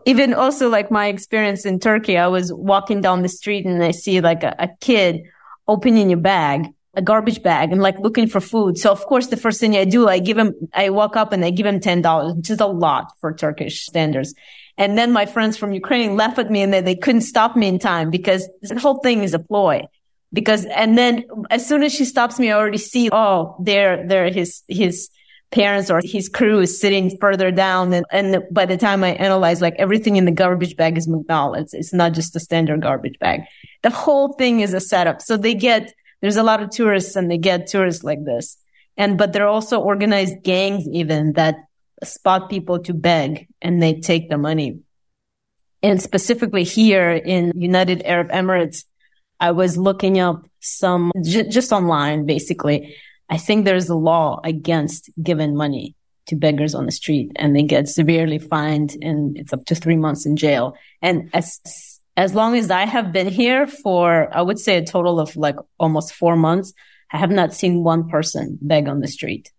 even 0.05 0.33
also 0.33 0.69
like 0.69 0.89
my 0.89 1.07
experience 1.07 1.65
in 1.65 1.79
Turkey, 1.79 2.17
I 2.17 2.27
was 2.27 2.53
walking 2.53 3.01
down 3.01 3.21
the 3.21 3.29
street 3.29 3.65
and 3.65 3.83
I 3.83 3.91
see 3.91 4.21
like 4.21 4.43
a, 4.43 4.55
a 4.57 4.69
kid 4.79 5.23
opening 5.67 6.13
a 6.13 6.17
bag 6.17 6.67
a 6.95 7.01
garbage 7.01 7.41
bag 7.41 7.71
and 7.71 7.81
like 7.81 7.99
looking 7.99 8.27
for 8.27 8.39
food. 8.39 8.77
So 8.77 8.91
of 8.91 9.05
course, 9.05 9.27
the 9.27 9.37
first 9.37 9.59
thing 9.59 9.75
I 9.75 9.85
do, 9.85 10.07
I 10.07 10.19
give 10.19 10.37
him, 10.37 10.53
I 10.73 10.89
walk 10.91 11.15
up 11.15 11.33
and 11.33 11.43
I 11.43 11.49
give 11.49 11.65
him 11.65 11.79
$10, 11.79 12.37
which 12.37 12.49
is 12.49 12.59
a 12.59 12.67
lot 12.67 13.13
for 13.19 13.33
Turkish 13.33 13.85
standards. 13.85 14.33
And 14.77 14.97
then 14.97 15.11
my 15.11 15.25
friends 15.25 15.57
from 15.57 15.73
Ukraine 15.73 16.15
laugh 16.15 16.39
at 16.39 16.49
me 16.49 16.61
and 16.61 16.73
they, 16.73 16.81
they 16.81 16.95
couldn't 16.95 17.21
stop 17.21 17.55
me 17.55 17.67
in 17.67 17.79
time 17.79 18.09
because 18.09 18.49
the 18.61 18.79
whole 18.79 18.99
thing 18.99 19.23
is 19.23 19.33
a 19.33 19.39
ploy. 19.39 19.83
Because, 20.31 20.65
and 20.65 20.97
then 20.97 21.25
as 21.51 21.67
soon 21.67 21.83
as 21.83 21.93
she 21.93 22.05
stops 22.05 22.39
me, 22.39 22.49
I 22.49 22.57
already 22.57 22.79
see, 22.79 23.09
oh, 23.11 23.55
there, 23.59 24.07
there, 24.07 24.31
his, 24.31 24.63
his 24.67 25.09
parents 25.51 25.91
or 25.91 26.01
his 26.03 26.27
crew 26.27 26.59
is 26.59 26.81
sitting 26.81 27.15
further 27.21 27.51
down. 27.51 27.93
And, 27.93 28.05
and 28.11 28.43
by 28.49 28.65
the 28.65 28.77
time 28.77 29.03
I 29.03 29.09
analyze, 29.09 29.61
like 29.61 29.75
everything 29.77 30.15
in 30.15 30.25
the 30.25 30.31
garbage 30.31 30.75
bag 30.75 30.97
is 30.97 31.07
McDonald's. 31.07 31.75
It's 31.75 31.93
not 31.93 32.13
just 32.13 32.35
a 32.35 32.39
standard 32.39 32.81
garbage 32.81 33.19
bag. 33.19 33.41
The 33.83 33.91
whole 33.91 34.33
thing 34.33 34.61
is 34.61 34.73
a 34.73 34.79
setup. 34.79 35.21
So 35.21 35.37
they 35.37 35.53
get, 35.53 35.93
there's 36.21 36.37
a 36.37 36.43
lot 36.43 36.63
of 36.63 36.71
tourists 36.71 37.15
and 37.15 37.29
they 37.29 37.37
get 37.37 37.67
tourists 37.67 38.03
like 38.03 38.25
this. 38.25 38.57
And, 38.97 39.19
but 39.19 39.33
there 39.33 39.43
are 39.43 39.49
also 39.49 39.79
organized 39.79 40.43
gangs 40.43 40.87
even 40.91 41.33
that 41.33 41.57
spot 42.05 42.49
people 42.49 42.79
to 42.79 42.93
beg 42.93 43.47
and 43.61 43.81
they 43.81 43.95
take 43.99 44.29
the 44.29 44.37
money. 44.37 44.79
And 45.81 46.01
specifically 46.01 46.63
here 46.63 47.11
in 47.11 47.51
United 47.55 48.03
Arab 48.05 48.29
Emirates, 48.29 48.85
I 49.39 49.51
was 49.51 49.77
looking 49.77 50.19
up 50.19 50.45
some 50.61 51.11
j- 51.21 51.49
just 51.49 51.73
online, 51.73 52.25
basically. 52.25 52.95
I 53.29 53.37
think 53.37 53.65
there's 53.65 53.89
a 53.89 53.95
law 53.95 54.39
against 54.43 55.09
giving 55.21 55.55
money 55.55 55.95
to 56.27 56.35
beggars 56.35 56.73
on 56.73 56.85
the 56.85 56.91
street 56.91 57.31
and 57.35 57.55
they 57.55 57.63
get 57.63 57.89
severely 57.89 58.39
fined 58.39 58.95
and 59.01 59.37
it's 59.37 59.51
up 59.51 59.65
to 59.65 59.75
three 59.75 59.97
months 59.97 60.25
in 60.25 60.37
jail. 60.37 60.75
And 61.01 61.29
as, 61.33 61.59
as 62.15 62.33
long 62.33 62.55
as 62.55 62.71
I 62.71 62.85
have 62.85 63.11
been 63.11 63.27
here 63.27 63.67
for, 63.67 64.29
I 64.31 64.41
would 64.41 64.59
say 64.59 64.77
a 64.77 64.85
total 64.85 65.19
of 65.19 65.35
like 65.35 65.57
almost 65.77 66.13
four 66.13 66.37
months, 66.37 66.73
I 67.11 67.17
have 67.17 67.31
not 67.31 67.53
seen 67.53 67.83
one 67.83 68.07
person 68.07 68.57
beg 68.61 68.87
on 68.87 69.01
the 69.01 69.07
street 69.07 69.51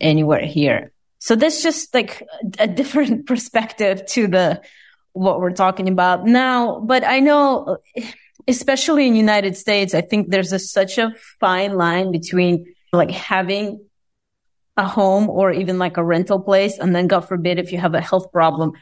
anywhere 0.00 0.44
here. 0.44 0.92
So 1.20 1.36
that's 1.36 1.62
just 1.62 1.94
like 1.94 2.26
a 2.58 2.66
different 2.66 3.26
perspective 3.32 4.04
to 4.06 4.26
the, 4.26 4.62
what 5.12 5.40
we're 5.40 5.52
talking 5.52 5.88
about 5.88 6.26
now. 6.26 6.80
But 6.80 7.04
I 7.04 7.20
know, 7.20 7.78
especially 8.48 9.06
in 9.06 9.14
United 9.14 9.56
States, 9.56 9.94
I 9.94 10.00
think 10.00 10.30
there's 10.30 10.52
a, 10.52 10.58
such 10.58 10.98
a 10.98 11.14
fine 11.38 11.74
line 11.76 12.10
between 12.10 12.74
like 12.92 13.10
having 13.10 13.84
a 14.76 14.84
home 14.84 15.28
or 15.28 15.52
even 15.52 15.78
like 15.78 15.98
a 15.98 16.04
rental 16.04 16.40
place. 16.40 16.78
And 16.78 16.96
then 16.96 17.06
God 17.06 17.28
forbid 17.28 17.58
if 17.58 17.70
you 17.70 17.78
have 17.78 17.94
a 17.94 18.00
health 18.00 18.32
problem, 18.32 18.72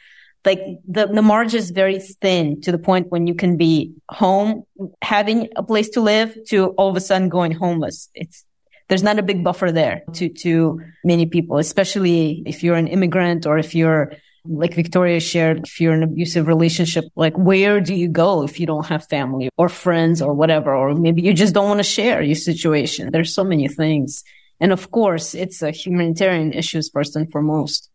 like 0.44 0.60
the, 0.86 1.06
the 1.06 1.22
margin 1.22 1.58
is 1.58 1.70
very 1.70 1.98
thin 1.98 2.60
to 2.62 2.72
the 2.72 2.78
point 2.78 3.10
when 3.10 3.26
you 3.26 3.34
can 3.34 3.56
be 3.56 3.94
home, 4.08 4.62
having 5.02 5.48
a 5.56 5.62
place 5.62 5.90
to 5.90 6.00
live 6.00 6.36
to 6.48 6.68
all 6.78 6.88
of 6.88 6.96
a 6.96 7.00
sudden 7.00 7.28
going 7.28 7.52
homeless. 7.52 8.08
It's 8.14 8.44
there's 8.88 9.02
not 9.02 9.18
a 9.18 9.22
big 9.22 9.44
buffer 9.44 9.70
there 9.70 10.02
to, 10.14 10.28
to 10.28 10.80
many 11.04 11.26
people, 11.26 11.58
especially 11.58 12.42
if 12.46 12.62
you're 12.62 12.76
an 12.76 12.88
immigrant 12.88 13.46
or 13.46 13.58
if 13.58 13.74
you're 13.74 14.12
like 14.44 14.74
Victoria 14.74 15.20
shared, 15.20 15.66
if 15.66 15.80
you're 15.80 15.92
in 15.92 16.02
an 16.02 16.08
abusive 16.08 16.46
relationship, 16.46 17.04
like 17.14 17.36
where 17.36 17.80
do 17.80 17.94
you 17.94 18.08
go 18.08 18.44
if 18.44 18.58
you 18.58 18.66
don't 18.66 18.86
have 18.86 19.06
family 19.06 19.50
or 19.58 19.68
friends 19.68 20.22
or 20.22 20.32
whatever? 20.32 20.74
Or 20.74 20.94
maybe 20.94 21.22
you 21.22 21.34
just 21.34 21.54
don't 21.54 21.68
want 21.68 21.80
to 21.80 21.84
share 21.84 22.22
your 22.22 22.34
situation. 22.34 23.10
There's 23.12 23.34
so 23.34 23.44
many 23.44 23.68
things. 23.68 24.24
And 24.60 24.72
of 24.72 24.90
course, 24.90 25.34
it's 25.34 25.62
a 25.62 25.70
humanitarian 25.70 26.52
issues 26.52 26.88
first 26.88 27.14
and 27.14 27.30
foremost. 27.30 27.90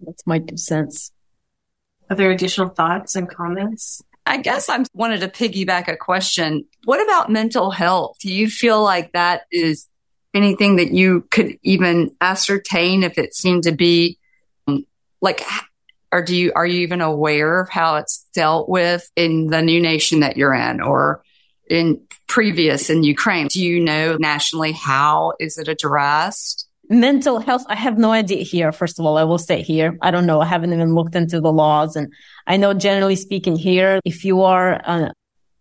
That's 0.00 0.26
my 0.26 0.38
two 0.38 0.56
cents. 0.56 1.12
Are 2.10 2.16
there 2.16 2.30
additional 2.30 2.68
thoughts 2.68 3.16
and 3.16 3.28
comments? 3.28 4.02
I 4.24 4.36
guess 4.38 4.68
I 4.68 4.84
wanted 4.94 5.20
to 5.20 5.28
piggyback 5.28 5.88
a 5.88 5.96
question. 5.96 6.64
What 6.84 7.02
about 7.02 7.30
mental 7.30 7.70
health? 7.70 8.16
Do 8.20 8.32
you 8.32 8.48
feel 8.48 8.82
like 8.82 9.12
that 9.12 9.42
is 9.50 9.88
anything 10.34 10.76
that 10.76 10.92
you 10.92 11.26
could 11.30 11.58
even 11.62 12.14
ascertain 12.20 13.02
if 13.02 13.18
it 13.18 13.34
seemed 13.34 13.64
to 13.64 13.72
be 13.72 14.18
um, 14.66 14.86
like, 15.20 15.42
or 16.10 16.22
do 16.22 16.36
you, 16.36 16.52
are 16.54 16.66
you 16.66 16.80
even 16.80 17.00
aware 17.00 17.60
of 17.60 17.68
how 17.68 17.96
it's 17.96 18.26
dealt 18.34 18.68
with 18.68 19.10
in 19.16 19.48
the 19.48 19.62
new 19.62 19.80
nation 19.80 20.20
that 20.20 20.36
you're 20.36 20.54
in 20.54 20.80
or 20.80 21.22
in 21.68 22.00
previous 22.28 22.90
in 22.90 23.02
Ukraine? 23.02 23.48
Do 23.48 23.62
you 23.62 23.80
know 23.80 24.16
nationally 24.18 24.72
how 24.72 25.32
is 25.40 25.58
it 25.58 25.68
addressed? 25.68 26.68
Mental 26.92 27.40
health 27.40 27.64
i 27.68 27.74
have 27.74 27.96
no 27.96 28.12
idea 28.12 28.42
here 28.42 28.70
first 28.70 28.98
of 28.98 29.06
all. 29.06 29.16
I 29.16 29.24
will 29.24 29.38
say 29.38 29.62
here. 29.62 29.96
I 30.02 30.10
don't 30.10 30.26
know. 30.26 30.40
I 30.40 30.46
haven't 30.46 30.72
even 30.72 30.94
looked 30.94 31.14
into 31.14 31.40
the 31.40 31.52
laws. 31.52 31.96
And 31.96 32.12
i 32.46 32.56
know 32.56 32.74
generally 32.74 33.16
speaking 33.16 33.56
here 33.56 34.00
if 34.04 34.24
you 34.24 34.42
are 34.42 34.80
uh, 34.84 35.08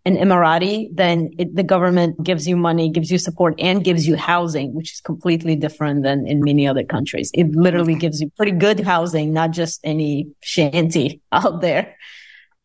an 0.03 0.15
Emirati, 0.17 0.89
then 0.91 1.29
it, 1.37 1.55
the 1.55 1.63
government 1.63 2.23
gives 2.23 2.47
you 2.47 2.57
money, 2.57 2.89
gives 2.89 3.11
you 3.11 3.19
support, 3.19 3.53
and 3.59 3.83
gives 3.83 4.07
you 4.07 4.15
housing, 4.15 4.73
which 4.73 4.93
is 4.93 4.99
completely 4.99 5.55
different 5.55 6.01
than 6.01 6.25
in 6.25 6.43
many 6.43 6.67
other 6.67 6.83
countries. 6.83 7.29
It 7.35 7.51
literally 7.51 7.93
gives 7.93 8.19
you 8.19 8.31
pretty 8.35 8.53
good 8.53 8.79
housing, 8.79 9.31
not 9.31 9.51
just 9.51 9.79
any 9.83 10.27
shanty 10.41 11.21
out 11.31 11.61
there 11.61 11.95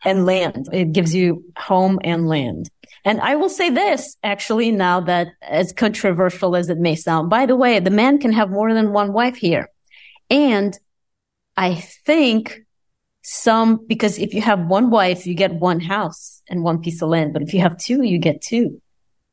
and 0.04 0.26
land. 0.26 0.68
It 0.72 0.92
gives 0.92 1.14
you 1.14 1.44
home 1.56 1.98
and 2.04 2.28
land. 2.28 2.70
And 3.04 3.20
I 3.20 3.36
will 3.36 3.48
say 3.48 3.70
this 3.70 4.16
actually 4.22 4.72
now 4.72 5.00
that 5.00 5.28
as 5.42 5.72
controversial 5.72 6.56
as 6.56 6.68
it 6.68 6.78
may 6.78 6.96
sound, 6.96 7.30
by 7.30 7.46
the 7.46 7.56
way, 7.56 7.78
the 7.78 7.90
man 7.90 8.18
can 8.18 8.32
have 8.32 8.50
more 8.50 8.72
than 8.74 8.92
one 8.92 9.12
wife 9.12 9.36
here. 9.36 9.68
And 10.28 10.76
I 11.56 11.74
think 11.74 12.66
some, 13.22 13.86
because 13.86 14.18
if 14.18 14.34
you 14.34 14.40
have 14.40 14.66
one 14.66 14.90
wife, 14.90 15.26
you 15.26 15.34
get 15.34 15.54
one 15.54 15.80
house 15.80 16.42
and 16.48 16.62
one 16.62 16.80
piece 16.80 17.02
of 17.02 17.08
land. 17.08 17.32
But 17.32 17.42
if 17.42 17.54
you 17.54 17.60
have 17.60 17.78
two, 17.78 18.02
you 18.02 18.18
get 18.18 18.40
two. 18.40 18.80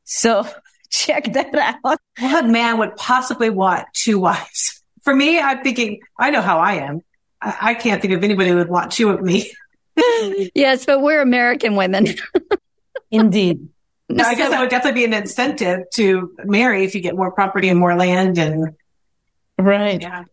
So 0.04 0.47
check 0.89 1.34
that 1.34 1.54
out. 1.56 1.99
What 2.19 2.45
man 2.45 2.78
would 2.80 2.95
possibly 2.95 3.49
want 3.49 3.88
two 3.93 4.19
wives? 4.19 4.82
For 5.04 5.15
me, 5.15 5.39
I'm 5.39 5.63
thinking, 5.63 5.99
I 6.17 6.30
know 6.30 6.41
how 6.41 6.60
I 6.60 6.76
am. 6.76 7.02
I, 7.41 7.73
can't 7.73 8.02
think 8.02 8.13
of 8.13 8.23
anybody 8.23 8.52
who 8.52 8.56
would 8.56 8.69
want 8.69 8.91
two 8.93 9.10
of 9.10 9.21
me. 9.21 9.52
yes, 10.56 10.86
but 10.86 11.01
we're 11.01 11.21
American 11.21 11.75
women. 11.75 12.08
Indeed. 13.12 13.69
No, 14.10 14.25
I 14.25 14.36
guess 14.36 14.49
that 14.51 14.60
would 14.60 14.69
definitely 14.69 14.99
be 14.99 15.06
an 15.06 15.13
incentive 15.13 15.89
to 15.93 16.36
marry 16.43 16.84
if 16.84 16.93
you 16.93 17.01
get 17.01 17.15
more 17.15 17.32
property 17.32 17.69
and 17.69 17.79
more 17.79 17.95
land 17.95 18.38
and 18.38 18.75
right. 19.58 19.99
Yeah. 19.99 20.25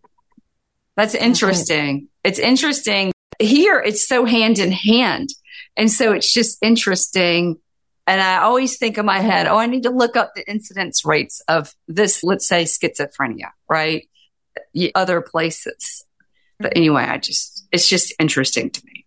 That's 0.97 1.15
interesting. 1.15 2.09
It's 2.23 2.41
interesting 2.41 3.13
here 3.41 3.81
it's 3.81 4.07
so 4.07 4.25
hand 4.25 4.59
in 4.59 4.71
hand. 4.71 5.31
And 5.77 5.91
so 5.91 6.13
it's 6.13 6.33
just 6.33 6.59
interesting. 6.63 7.59
And 8.07 8.21
I 8.21 8.39
always 8.39 8.77
think 8.77 8.99
in 8.99 9.07
my 9.07 9.21
head, 9.21 9.47
oh, 9.47 9.57
I 9.57 9.67
need 9.67 9.85
to 9.85 9.91
look 9.91 10.17
up 10.17 10.33
the 10.35 10.49
incidence 10.49 11.05
rates 11.05 11.43
of 11.49 11.75
this, 11.89 12.23
let's 12.23 12.47
say 12.47 12.65
schizophrenia, 12.65 13.51
right? 13.69 14.09
Other 14.95 15.21
places. 15.21 16.05
But 16.59 16.77
anyway, 16.77 17.05
I 17.05 17.19
just, 17.19 17.67
it's 17.73 17.89
just 17.89 18.13
interesting 18.19 18.71
to 18.71 18.85
me. 18.85 19.00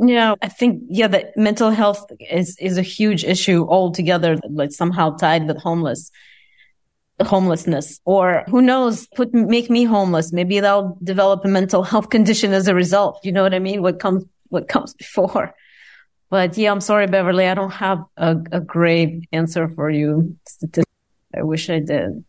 Yeah, 0.00 0.36
I 0.40 0.48
think, 0.48 0.82
yeah, 0.88 1.08
that 1.08 1.36
mental 1.36 1.70
health 1.70 2.06
is, 2.20 2.56
is 2.60 2.78
a 2.78 2.82
huge 2.82 3.24
issue 3.24 3.66
altogether, 3.68 4.38
like 4.48 4.72
somehow 4.72 5.16
tied 5.16 5.46
with 5.48 5.58
homeless 5.58 6.10
homelessness. 7.20 8.00
Or 8.04 8.44
who 8.48 8.62
knows 8.62 9.06
put 9.08 9.32
make 9.34 9.70
me 9.70 9.84
homeless. 9.84 10.32
Maybe 10.32 10.60
they'll 10.60 10.98
develop 11.02 11.44
a 11.44 11.48
mental 11.48 11.82
health 11.82 12.10
condition 12.16 12.52
as 12.52 12.68
a 12.68 12.74
result. 12.74 13.20
You 13.24 13.32
know 13.32 13.42
what 13.42 13.54
i 13.54 13.58
mean? 13.58 13.82
What 13.82 13.98
comes 13.98 14.24
what 14.48 14.68
comes 14.68 14.94
before. 14.98 15.54
But 16.30 16.56
yeah 16.58 16.70
i'm 16.70 16.80
sorry 16.80 17.06
beverly. 17.06 17.46
I 17.46 17.54
don't 17.54 17.72
have 17.72 18.04
a, 18.16 18.36
a 18.52 18.60
great 18.60 19.28
answer 19.32 19.68
for 19.68 19.90
you. 19.90 20.36
I 21.36 21.42
wish 21.42 21.70
i 21.70 21.80
did. 21.80 22.24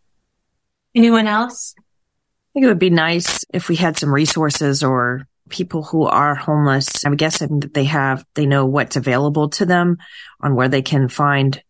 Anyone 0.96 1.28
else? 1.28 1.76
I 1.78 2.50
think 2.54 2.66
it 2.66 2.68
would 2.68 2.80
be 2.80 2.90
nice 2.90 3.46
if 3.54 3.70
we 3.70 3.76
had 3.76 3.98
some 3.98 4.14
resources 4.14 4.82
or 4.84 5.28
people 5.50 5.84
who 5.84 6.06
are 6.06 6.36
homeless. 6.36 7.06
I'm 7.06 7.16
guessing 7.16 7.62
that 7.62 7.74
they 7.74 7.86
have 7.86 8.26
they 8.36 8.46
know 8.46 8.66
what's 8.66 8.96
available 8.96 9.50
to 9.52 9.66
them 9.66 9.98
on 10.40 10.56
where 10.56 10.70
they 10.70 10.82
can 10.82 11.10
find 11.10 11.62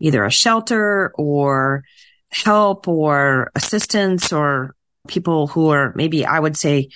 either 0.00 0.24
a 0.24 0.30
shelter 0.30 1.12
or 1.16 1.84
help 2.32 2.88
or 2.88 3.50
assistance 3.54 4.32
or 4.32 4.74
people 5.08 5.46
who 5.46 5.68
are 5.68 5.92
maybe 5.94 6.24
I 6.24 6.38
would 6.38 6.56
say 6.56 6.88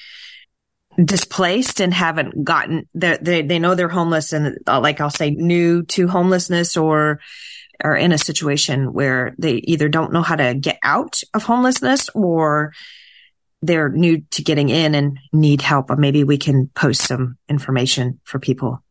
displaced 1.03 1.81
and 1.81 1.93
haven't 1.93 2.45
gotten 2.45 2.89
they 2.95 3.43
they 3.43 3.59
know 3.59 3.75
they're 3.75 3.89
homeless 3.89 4.33
and 4.33 4.59
uh, 4.67 4.81
like 4.81 5.01
I'll 5.01 5.11
say 5.11 5.31
new 5.31 5.83
to 5.85 6.09
homelessness 6.09 6.77
or 6.77 7.21
are 7.83 7.97
in 7.97 8.13
a 8.13 8.19
situation 8.19 8.93
where 8.93 9.35
they 9.39 9.55
either 9.55 9.89
don't 9.89 10.13
know 10.13 10.23
how 10.23 10.37
to 10.37 10.55
get 10.55 10.79
out 10.83 11.21
of 11.35 11.43
homelessness 11.43 12.09
or 12.15 12.73
they're 13.67 13.89
new 13.89 14.23
to 14.33 14.43
getting 14.43 14.69
in 14.69 14.95
and 14.95 15.19
need 15.33 15.63
help. 15.63 15.91
Maybe 15.97 16.25
we 16.25 16.39
can 16.39 16.69
post 16.75 17.03
some 17.03 17.37
information 17.49 18.21
for 18.25 18.39
people 18.39 18.85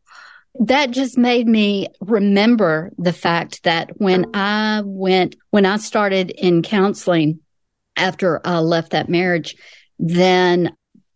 that 0.60 0.92
just 0.92 1.18
made 1.18 1.48
me 1.48 1.88
remember 2.00 2.92
the 2.98 3.14
fact 3.14 3.64
that 3.64 4.00
when 4.00 4.36
I 4.36 4.82
went, 4.86 5.36
when 5.50 5.66
I 5.66 5.78
started 5.78 6.30
in 6.30 6.62
counseling 6.62 7.40
after 7.98 8.40
I 8.46 8.60
left 8.60 8.92
that 8.92 9.10
marriage, 9.10 9.56
then 9.98 10.76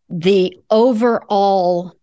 the 0.09 0.57
overall 0.69 1.93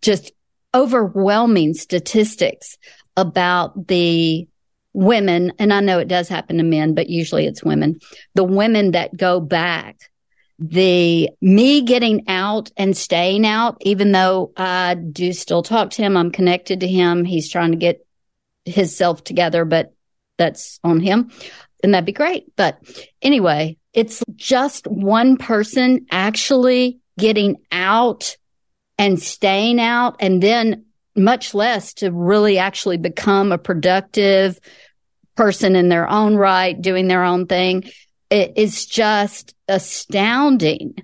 just 0.00 0.32
overwhelming 0.74 1.74
statistics 1.74 2.78
about 3.16 3.88
the 3.88 4.46
women, 4.92 5.52
and 5.58 5.72
I 5.72 5.80
know 5.80 5.98
it 5.98 6.08
does 6.08 6.28
happen 6.28 6.58
to 6.58 6.62
men, 6.62 6.94
but 6.94 7.08
usually 7.08 7.46
it's 7.46 7.64
women, 7.64 7.98
the 8.34 8.44
women 8.44 8.92
that 8.92 9.16
go 9.16 9.40
back 9.40 10.10
the 10.58 11.30
me 11.40 11.82
getting 11.82 12.28
out 12.28 12.70
and 12.76 12.96
staying 12.96 13.46
out, 13.46 13.78
even 13.82 14.12
though 14.12 14.52
I 14.56 14.94
do 14.94 15.32
still 15.32 15.62
talk 15.62 15.90
to 15.90 16.02
him, 16.02 16.16
I'm 16.16 16.30
connected 16.30 16.80
to 16.80 16.88
him. 16.88 17.24
He's 17.24 17.48
trying 17.48 17.72
to 17.72 17.76
get 17.76 18.06
his 18.64 18.96
self 18.96 19.22
together, 19.24 19.64
but 19.64 19.94
that's 20.36 20.80
on 20.82 21.00
him. 21.00 21.30
And 21.82 21.94
that'd 21.94 22.06
be 22.06 22.12
great. 22.12 22.54
But 22.56 22.80
anyway, 23.22 23.76
it's 23.92 24.22
just 24.34 24.86
one 24.86 25.36
person 25.36 26.06
actually 26.10 26.98
getting 27.18 27.56
out 27.70 28.36
and 28.98 29.20
staying 29.20 29.80
out 29.80 30.16
and 30.20 30.42
then 30.42 30.86
much 31.14 31.54
less 31.54 31.94
to 31.94 32.10
really 32.10 32.58
actually 32.58 32.96
become 32.96 33.52
a 33.52 33.58
productive 33.58 34.58
person 35.36 35.76
in 35.76 35.88
their 35.88 36.08
own 36.08 36.36
right, 36.36 36.80
doing 36.80 37.06
their 37.06 37.22
own 37.22 37.46
thing 37.46 37.84
it 38.30 38.54
is 38.56 38.86
just 38.86 39.54
astounding. 39.68 40.94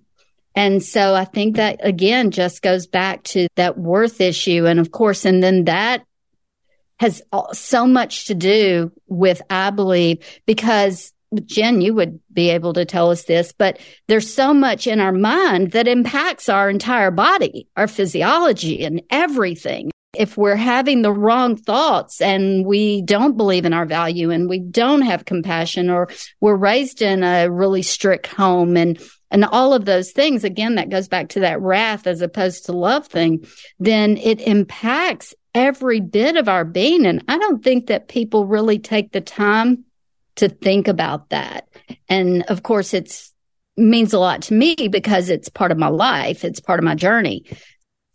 And 0.55 0.83
so 0.83 1.15
I 1.15 1.25
think 1.25 1.57
that 1.57 1.81
again 1.83 2.31
just 2.31 2.63
goes 2.63 2.87
back 2.87 3.23
to 3.25 3.49
that 3.57 3.77
worth 3.77 4.21
issue. 4.21 4.67
And 4.67 4.79
of 4.79 4.91
course, 4.91 5.25
and 5.25 5.43
then 5.43 5.65
that 5.65 6.05
has 7.01 7.23
so 7.53 7.87
much 7.87 8.27
to 8.27 8.35
do 8.35 8.93
with, 9.09 9.43
I 9.51 9.71
believe, 9.71 10.25
because 10.47 11.13
Jen, 11.45 11.81
you 11.81 11.95
would 11.95 12.21
be 12.33 12.51
able 12.51 12.73
to 12.75 12.85
tell 12.85 13.11
us 13.11 13.25
this, 13.25 13.53
but 13.53 13.81
there's 14.07 14.33
so 14.33 14.55
much 14.55 14.87
in 14.87 15.01
our 15.01 15.13
mind 15.13 15.73
that 15.73 15.89
impacts 15.89 16.49
our 16.49 16.71
entire 16.71 17.11
body, 17.11 17.67
our 17.77 17.89
physiology 17.89 18.85
and 18.85 19.03
everything 19.11 19.91
if 20.17 20.37
we're 20.37 20.57
having 20.57 21.03
the 21.03 21.13
wrong 21.13 21.57
thoughts 21.57 22.21
and 22.21 22.65
we 22.65 23.03
don't 23.03 23.37
believe 23.37 23.65
in 23.65 23.73
our 23.73 23.87
value 23.87 24.31
and 24.31 24.49
we 24.49 24.59
don't 24.59 25.03
have 25.03 25.25
compassion 25.25 25.91
or 25.91 26.09
we're 26.41 26.57
raised 26.57 27.03
in 27.03 27.23
a 27.23 27.49
really 27.49 27.83
strict 27.83 28.27
home 28.27 28.77
and 28.77 29.01
and 29.31 29.45
all 29.45 29.75
of 29.75 29.85
those 29.85 30.13
things 30.13 30.45
again 30.45 30.77
that 30.77 30.91
goes 30.91 31.09
back 31.09 31.29
to 31.31 31.41
that 31.41 31.61
wrath 31.61 32.07
as 32.07 32.21
opposed 32.21 32.67
to 32.67 32.73
love 32.73 33.07
thing 33.07 33.45
then 33.79 34.17
it 34.19 34.41
impacts 34.41 35.35
every 35.55 36.01
bit 36.01 36.37
of 36.37 36.49
our 36.49 36.65
being. 36.65 37.07
And 37.07 37.25
i 37.29 37.39
don't 37.39 37.63
think 37.63 37.87
that 37.87 38.09
people 38.09 38.47
really 38.47 38.79
take 38.79 39.13
the 39.13 39.21
time 39.21 39.85
to 40.37 40.49
think 40.49 40.89
about 40.89 41.31
that. 41.31 41.69
And 42.09 42.43
of 42.45 42.63
course 42.63 42.93
it's 42.93 43.33
means 43.77 44.13
a 44.13 44.19
lot 44.19 44.43
to 44.43 44.55
me 44.55 44.75
because 44.89 45.29
it's 45.29 45.49
part 45.49 45.73
of 45.73 45.79
my 45.79 45.89
life. 45.89 46.45
It's 46.45 46.61
part 46.61 46.79
of 46.79 46.85
my 46.85 46.95
journey 46.95 47.45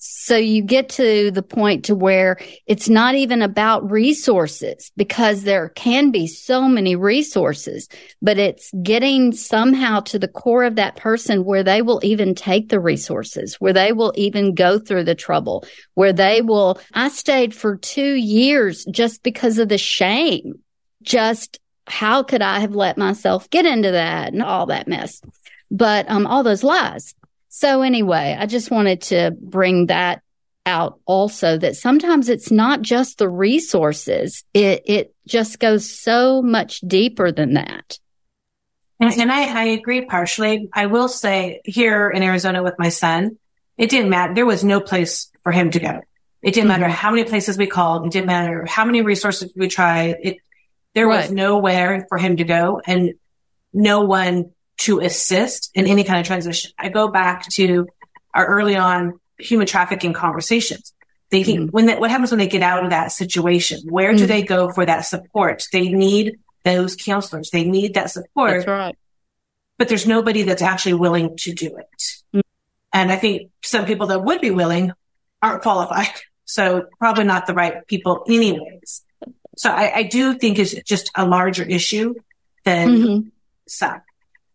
so 0.02 0.38
you 0.38 0.64
get 0.64 0.88
to 0.88 1.30
the 1.30 1.44
point 1.44 1.86
to 1.86 1.96
where 1.96 2.38
it's 2.66 2.88
not 2.88 3.16
even 3.16 3.42
about 3.42 3.92
resources 3.92 4.94
because 4.96 5.44
there 5.44 5.68
can 5.70 6.10
be 6.10 6.26
so 6.26 6.70
many 6.70 6.96
resources, 6.96 7.90
but 8.22 8.38
it's 8.40 8.72
getting 8.82 9.34
somehow 9.34 10.00
to 10.00 10.18
the 10.18 10.30
core 10.30 10.64
of 10.64 10.78
that 10.78 10.96
person 10.96 11.44
where 11.44 11.64
they 11.64 11.82
will 11.82 12.00
even 12.02 12.34
take 12.34 12.70
the 12.70 12.80
resources, 12.80 13.56
where 13.56 13.74
they 13.74 13.92
will 13.92 14.14
even 14.16 14.56
go 14.56 14.80
through 14.80 15.04
the 15.04 15.16
trouble, 15.16 15.66
where 15.96 16.14
they 16.14 16.42
will, 16.42 16.80
I 16.94 17.10
stayed 17.10 17.54
for 17.54 17.76
two 17.76 18.14
years 18.14 18.86
just 18.86 19.22
because 19.22 19.58
of 19.58 19.68
the 19.68 19.78
shame. 19.78 20.62
Just 21.02 21.60
how 21.88 22.24
could 22.24 22.42
I 22.42 22.62
have 22.62 22.74
let 22.74 22.98
myself 22.98 23.50
get 23.50 23.66
into 23.66 23.92
that 23.92 24.32
and 24.32 24.42
all 24.42 24.68
that 24.68 24.88
mess? 24.88 25.22
But, 25.70 26.10
um, 26.10 26.26
all 26.26 26.44
those 26.44 26.64
lies. 26.64 27.14
So 27.60 27.82
anyway, 27.82 28.38
I 28.40 28.46
just 28.46 28.72
wanted 28.72 29.02
to 29.02 29.36
bring 29.38 29.88
that 29.88 30.22
out 30.66 31.02
also 31.06 31.58
that 31.58 31.76
sometimes 31.76 32.30
it's 32.30 32.52
not 32.52 32.82
just 32.82 33.18
the 33.18 33.28
resources. 33.28 34.46
It, 34.54 34.84
it 34.86 35.14
just 35.28 35.60
goes 35.60 35.92
so 35.92 36.42
much 36.42 36.80
deeper 36.80 37.34
than 37.34 37.56
that. 37.56 38.00
And, 39.02 39.14
and 39.20 39.30
I, 39.30 39.64
I 39.64 39.64
agree 39.72 40.06
partially. 40.06 40.70
I 40.72 40.86
will 40.86 41.10
say 41.10 41.60
here 41.66 42.10
in 42.10 42.24
Arizona 42.24 42.64
with 42.64 42.76
my 42.80 42.88
son, 42.88 43.38
it 43.78 43.90
didn't 43.90 44.10
matter. 44.10 44.36
There 44.36 44.46
was 44.46 44.64
no 44.64 44.80
place 44.80 45.30
for 45.44 45.52
him 45.52 45.72
to 45.72 45.82
go. 45.82 46.00
It 46.42 46.54
didn't 46.54 46.70
mm-hmm. 46.70 46.80
matter 46.80 46.88
how 46.88 47.12
many 47.12 47.26
places 47.26 47.58
we 47.58 47.68
called. 47.68 48.06
It 48.06 48.14
didn't 48.14 48.28
matter 48.28 48.66
how 48.70 48.86
many 48.86 49.02
resources 49.02 49.52
we 49.54 49.68
tried. 49.68 50.16
It, 50.24 50.38
there 50.96 51.10
right. 51.10 51.24
was 51.24 51.32
nowhere 51.32 52.06
for 52.08 52.18
him 52.18 52.38
to 52.38 52.46
go 52.46 52.80
and 52.88 53.16
no 53.74 54.06
one 54.06 54.52
to 54.80 55.00
assist 55.00 55.72
in 55.74 55.88
any 55.88 56.04
kind 56.04 56.20
of 56.20 56.26
transition. 56.26 56.72
I 56.78 56.90
go 56.90 57.10
back 57.10 57.48
to 57.54 57.88
our 58.34 58.46
early 58.46 58.76
on 58.76 59.20
human 59.38 59.68
trafficking 59.68 60.14
conversations. 60.14 60.94
They 61.32 61.44
mm-hmm. 61.44 61.66
when 61.68 61.88
that, 61.88 62.00
what 62.00 62.10
happens 62.10 62.32
when 62.32 62.40
they 62.40 62.48
get 62.48 62.64
out 62.64 62.84
of 62.84 62.90
that 62.90 63.12
situation? 63.12 63.82
Where 63.88 64.12
do 64.14 64.20
mm-hmm. 64.20 64.28
they 64.28 64.42
go 64.42 64.72
for 64.72 64.86
that 64.86 65.02
support? 65.02 65.64
They 65.72 65.90
need 65.90 66.40
those 66.64 66.96
counselors. 66.96 67.52
They 67.52 67.64
need 67.64 67.94
that 67.94 68.10
support. 68.10 68.52
That's 68.52 68.68
right. 68.68 68.98
But 69.78 69.90
there's 69.90 70.08
nobody 70.08 70.44
that's 70.44 70.62
actually 70.62 70.96
willing 70.96 71.38
to 71.38 71.54
do 71.54 71.78
it. 71.78 72.02
Mm-hmm. 72.34 72.40
And 72.92 73.12
I 73.12 73.18
think 73.18 73.52
some 73.62 73.86
people 73.86 74.08
that 74.08 74.24
would 74.24 74.42
be 74.42 74.52
willing 74.52 74.92
aren't 75.42 75.62
qualified. 75.62 76.08
So 76.52 76.88
probably 76.98 77.26
not 77.26 77.46
the 77.46 77.54
right 77.54 77.86
people 77.86 78.24
anyways. 78.28 79.04
So 79.56 79.70
I, 79.70 79.98
I 79.98 80.02
do 80.02 80.34
think 80.34 80.58
it's 80.58 80.74
just 80.82 81.12
a 81.14 81.24
larger 81.24 81.62
issue 81.62 82.16
than 82.64 83.32
some. 83.68 84.02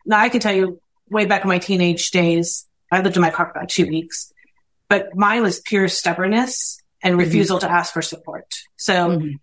Now 0.05 0.19
I 0.19 0.29
can 0.29 0.40
tell 0.40 0.55
you 0.55 0.81
way 1.09 1.27
back 1.27 1.43
in 1.43 1.49
my 1.49 1.59
teenage 1.59 2.11
days, 2.11 2.67
I 2.90 3.01
lived 3.01 3.17
in 3.17 3.23
my 3.23 3.31
car 3.31 3.47
for 3.47 3.53
about 3.53 3.69
two 3.69 3.87
weeks, 3.87 4.33
but 4.88 5.14
mine 5.14 5.43
was 5.43 5.61
pure 5.61 5.88
stubbornness 5.88 6.81
and 7.03 7.12
mm-hmm. 7.12 7.21
refusal 7.21 7.59
mm-hmm. 7.59 7.69
to 7.69 7.73
ask 7.73 7.93
for 7.93 8.03
support. 8.03 8.55
So 8.77 8.93
mm-hmm. 8.93 9.37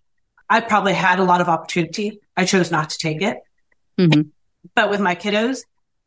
I 0.50 0.62
probably 0.62 0.94
had 0.94 1.20
a 1.20 1.24
lot 1.24 1.42
of 1.42 1.50
opportunity. 1.50 2.20
I 2.36 2.46
chose 2.46 2.72
not 2.72 2.92
to 2.92 2.98
take 2.98 3.22
it. 3.22 3.38
Mm-hmm. 3.98 4.30
But 4.76 4.90
with 4.90 5.00
my 5.00 5.16
kiddos, 5.16 5.62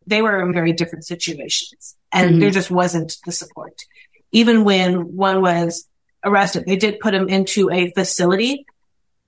they 0.07 0.23
were 0.23 0.41
in 0.43 0.53
very 0.53 0.73
different 0.73 1.05
situations 1.05 1.97
and 2.13 2.33
mm-hmm. 2.33 2.41
there 2.41 2.51
just 2.51 2.71
wasn't 2.71 3.17
the 3.25 3.33
support. 3.33 3.83
Even 4.33 4.65
when 4.65 5.17
one 5.17 5.41
was 5.41 5.89
arrested, 6.25 6.65
they 6.67 6.77
did 6.77 7.01
put 7.01 7.15
him 7.15 7.29
into 7.29 7.71
a 7.71 7.91
facility 7.93 8.67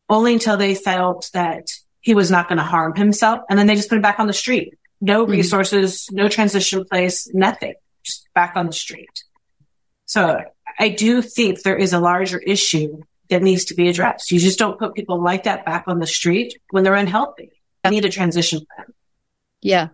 only 0.09 0.35
until 0.35 0.57
they 0.57 0.75
felt 0.75 1.31
that 1.33 1.69
he 2.01 2.15
was 2.15 2.31
not 2.31 2.49
going 2.49 2.59
to 2.59 2.65
harm 2.65 2.95
himself. 2.95 3.41
And 3.49 3.59
then 3.59 3.67
they 3.67 3.75
just 3.75 3.89
put 3.89 3.97
him 3.97 4.03
back 4.03 4.21
on 4.21 4.27
the 4.27 4.33
street. 4.33 4.75
No 5.01 5.23
mm-hmm. 5.23 5.33
resources, 5.33 6.09
no 6.11 6.29
transition 6.29 6.85
place, 6.85 7.29
nothing, 7.35 7.75
just 8.03 8.29
back 8.35 8.57
on 8.57 8.67
the 8.67 8.73
street. 8.73 9.25
So 10.07 10.41
I 10.79 10.89
do 10.89 11.23
think 11.23 11.63
there 11.63 11.77
is 11.77 11.93
a 11.93 12.01
larger 12.01 12.39
issue 12.39 13.03
that 13.29 13.43
needs 13.43 13.67
to 13.67 13.75
be 13.75 13.89
addressed. 13.89 14.31
You 14.31 14.39
just 14.39 14.59
don't 14.59 14.79
put 14.79 14.95
people 14.95 15.23
like 15.23 15.45
that 15.45 15.65
back 15.65 15.85
on 15.87 15.99
the 15.99 16.07
street 16.07 16.59
when 16.71 16.85
they're 16.85 16.95
unhealthy. 16.95 17.51
I 17.83 17.91
need 17.91 18.05
a 18.05 18.09
transition 18.09 18.61
plan. 18.75 18.87
Yeah. 19.63 19.89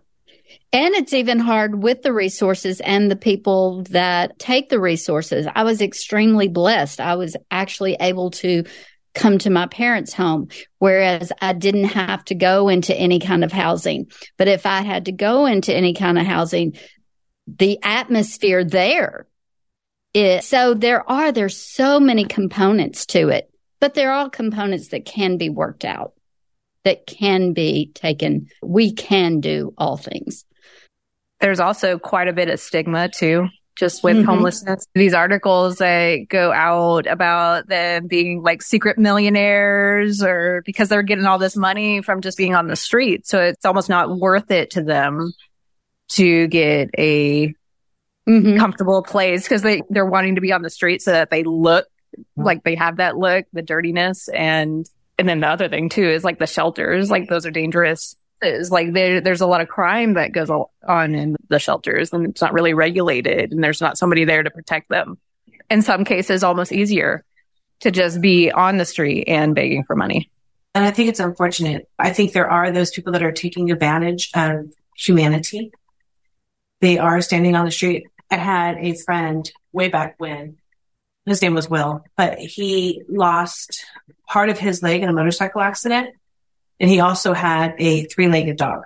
And 0.71 0.93
it's 0.95 1.13
even 1.13 1.39
hard 1.39 1.81
with 1.81 2.01
the 2.01 2.13
resources 2.13 2.79
and 2.81 3.09
the 3.09 3.15
people 3.15 3.83
that 3.89 4.37
take 4.39 4.69
the 4.69 4.79
resources. 4.79 5.47
I 5.53 5.63
was 5.63 5.81
extremely 5.81 6.47
blessed. 6.47 6.99
I 6.99 7.15
was 7.15 7.35
actually 7.49 7.95
able 7.99 8.31
to 8.31 8.65
come 9.13 9.37
to 9.39 9.49
my 9.49 9.67
parents' 9.67 10.13
home, 10.13 10.47
whereas 10.79 11.31
I 11.41 11.53
didn't 11.53 11.85
have 11.85 12.25
to 12.25 12.35
go 12.35 12.69
into 12.69 12.95
any 12.95 13.19
kind 13.19 13.43
of 13.43 13.51
housing. 13.51 14.11
But 14.37 14.47
if 14.47 14.65
I 14.65 14.81
had 14.81 15.05
to 15.05 15.11
go 15.11 15.45
into 15.45 15.73
any 15.73 15.93
kind 15.93 16.17
of 16.17 16.25
housing, 16.25 16.77
the 17.47 17.79
atmosphere 17.83 18.63
there 18.63 19.27
is 20.13 20.47
so 20.47 20.73
there 20.73 21.09
are 21.09 21.31
there's 21.31 21.57
so 21.57 21.99
many 21.99 22.25
components 22.25 23.05
to 23.07 23.29
it, 23.29 23.51
but 23.79 23.93
they're 23.93 24.13
all 24.13 24.29
components 24.29 24.89
that 24.89 25.05
can 25.05 25.37
be 25.37 25.49
worked 25.49 25.85
out, 25.85 26.13
that 26.83 27.07
can 27.07 27.53
be 27.53 27.91
taken. 27.93 28.47
We 28.61 28.93
can 28.93 29.39
do 29.39 29.73
all 29.77 29.97
things. 29.97 30.45
There's 31.39 31.59
also 31.59 31.97
quite 31.97 32.27
a 32.27 32.33
bit 32.33 32.49
of 32.49 32.59
stigma 32.59 33.09
too 33.09 33.49
just 33.75 34.03
with 34.03 34.17
mm-hmm. 34.17 34.25
homelessness. 34.25 34.85
These 34.93 35.13
articles 35.13 35.77
that 35.77 36.27
go 36.29 36.51
out 36.51 37.07
about 37.07 37.67
them 37.67 38.07
being 38.07 38.43
like 38.43 38.61
secret 38.61 38.97
millionaires 38.97 40.23
or 40.23 40.61
because 40.65 40.89
they're 40.89 41.03
getting 41.03 41.25
all 41.25 41.39
this 41.39 41.55
money 41.55 42.01
from 42.01 42.21
just 42.21 42.37
being 42.37 42.55
on 42.55 42.67
the 42.67 42.75
street. 42.75 43.27
So 43.27 43.41
it's 43.41 43.65
almost 43.65 43.89
not 43.89 44.17
worth 44.17 44.51
it 44.51 44.71
to 44.71 44.83
them 44.83 45.31
to 46.09 46.47
get 46.47 46.89
a 46.97 47.47
mm-hmm. 48.27 48.57
comfortable 48.57 49.01
place 49.01 49.43
because 49.43 49.63
they, 49.63 49.81
they're 49.89 50.05
wanting 50.05 50.35
to 50.35 50.41
be 50.41 50.53
on 50.53 50.61
the 50.61 50.69
street 50.69 51.01
so 51.01 51.11
that 51.11 51.31
they 51.31 51.43
look 51.43 51.87
like 52.35 52.63
they 52.63 52.75
have 52.75 52.97
that 52.97 53.17
look, 53.17 53.45
the 53.53 53.63
dirtiness. 53.63 54.27
And, 54.27 54.87
and 55.17 55.27
then 55.27 55.39
the 55.39 55.47
other 55.47 55.69
thing 55.69 55.89
too 55.89 56.07
is 56.07 56.23
like 56.23 56.37
the 56.37 56.47
shelters, 56.47 57.09
like 57.09 57.27
those 57.27 57.45
are 57.45 57.51
dangerous 57.51 58.15
like 58.71 58.93
there, 58.93 59.21
there's 59.21 59.41
a 59.41 59.47
lot 59.47 59.61
of 59.61 59.67
crime 59.67 60.13
that 60.13 60.31
goes 60.31 60.49
on 60.49 61.15
in 61.15 61.35
the 61.49 61.59
shelters 61.59 62.13
and 62.13 62.27
it's 62.27 62.41
not 62.41 62.53
really 62.53 62.73
regulated 62.73 63.51
and 63.51 63.63
there's 63.63 63.81
not 63.81 63.97
somebody 63.97 64.25
there 64.25 64.43
to 64.43 64.49
protect 64.49 64.89
them. 64.89 65.17
In 65.69 65.81
some 65.81 66.05
cases, 66.05 66.43
almost 66.43 66.71
easier 66.71 67.23
to 67.81 67.91
just 67.91 68.21
be 68.21 68.51
on 68.51 68.77
the 68.77 68.85
street 68.85 69.25
and 69.27 69.55
begging 69.55 69.83
for 69.83 69.95
money. 69.95 70.29
And 70.75 70.85
I 70.85 70.91
think 70.91 71.09
it's 71.09 71.19
unfortunate. 71.19 71.87
I 71.99 72.11
think 72.11 72.33
there 72.33 72.49
are 72.49 72.71
those 72.71 72.91
people 72.91 73.13
that 73.13 73.23
are 73.23 73.31
taking 73.31 73.71
advantage 73.71 74.31
of 74.33 74.71
humanity. 74.95 75.71
They 76.81 76.97
are 76.97 77.21
standing 77.21 77.55
on 77.55 77.65
the 77.65 77.71
street. 77.71 78.07
I 78.31 78.37
had 78.37 78.77
a 78.77 78.95
friend 78.95 79.49
way 79.71 79.89
back 79.89 80.15
when 80.17 80.57
his 81.25 81.41
name 81.41 81.53
was 81.53 81.69
Will, 81.69 82.03
but 82.17 82.39
he 82.39 83.03
lost 83.07 83.85
part 84.27 84.49
of 84.49 84.57
his 84.57 84.81
leg 84.81 85.03
in 85.03 85.09
a 85.09 85.13
motorcycle 85.13 85.61
accident 85.61 86.09
and 86.79 86.89
he 86.89 86.99
also 86.99 87.33
had 87.33 87.75
a 87.77 88.05
three 88.05 88.27
legged 88.27 88.57
dog. 88.57 88.83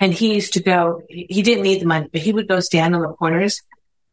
And 0.00 0.14
he 0.14 0.34
used 0.34 0.52
to 0.52 0.62
go, 0.62 1.02
he 1.08 1.42
didn't 1.42 1.64
need 1.64 1.80
the 1.80 1.86
money, 1.86 2.08
but 2.10 2.20
he 2.20 2.32
would 2.32 2.48
go 2.48 2.60
stand 2.60 2.94
on 2.94 3.02
the 3.02 3.08
corners. 3.08 3.62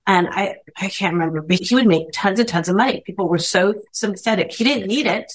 And 0.08 0.28
I, 0.30 0.58
I 0.78 0.90
can't 0.90 1.14
remember, 1.14 1.42
but 1.42 1.60
he 1.60 1.76
would 1.76 1.88
make 1.88 2.08
tons 2.12 2.40
and 2.40 2.48
tons 2.48 2.70
of 2.70 2.76
money. 2.76 3.02
People 3.06 3.28
were 3.28 3.40
so 3.40 3.82
sympathetic. 3.92 4.52
He 4.52 4.64
didn't 4.64 4.88
need 4.88 5.06
it, 5.06 5.32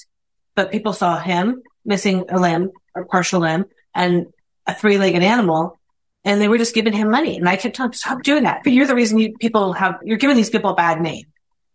but 0.55 0.71
people 0.71 0.93
saw 0.93 1.19
him 1.19 1.61
missing 1.85 2.25
a 2.29 2.39
limb 2.39 2.71
or 2.95 3.05
partial 3.05 3.41
limb 3.41 3.65
and 3.93 4.27
a 4.67 4.73
three 4.73 4.97
legged 4.97 5.23
animal. 5.23 5.79
And 6.23 6.39
they 6.39 6.47
were 6.47 6.57
just 6.57 6.75
giving 6.75 6.93
him 6.93 7.09
money. 7.09 7.37
And 7.37 7.49
I 7.49 7.55
kept 7.55 7.75
telling 7.75 7.89
him, 7.89 7.93
stop 7.93 8.23
doing 8.23 8.43
that. 8.43 8.63
But 8.63 8.73
you're 8.73 8.87
the 8.87 8.95
reason 8.95 9.17
you 9.17 9.35
people 9.37 9.73
have, 9.73 9.99
you're 10.03 10.17
giving 10.17 10.37
these 10.37 10.51
people 10.51 10.71
a 10.71 10.75
bad 10.75 11.01
name. 11.01 11.25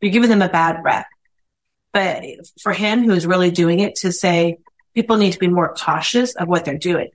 You're 0.01 0.13
giving 0.13 0.31
them 0.31 0.43
a 0.43 0.49
bad 0.49 0.85
rep. 0.85 1.07
But 1.93 2.25
for 2.63 2.73
him, 2.73 3.05
who's 3.05 3.27
really 3.27 3.51
doing 3.51 3.81
it 3.81 3.97
to 3.97 4.13
say, 4.13 4.59
people 4.97 5.19
need 5.19 5.33
to 5.33 5.39
be 5.39 5.47
more 5.47 5.75
cautious 5.75 6.35
of 6.35 6.49
what 6.49 6.65
they're 6.65 6.79
doing. 6.79 7.11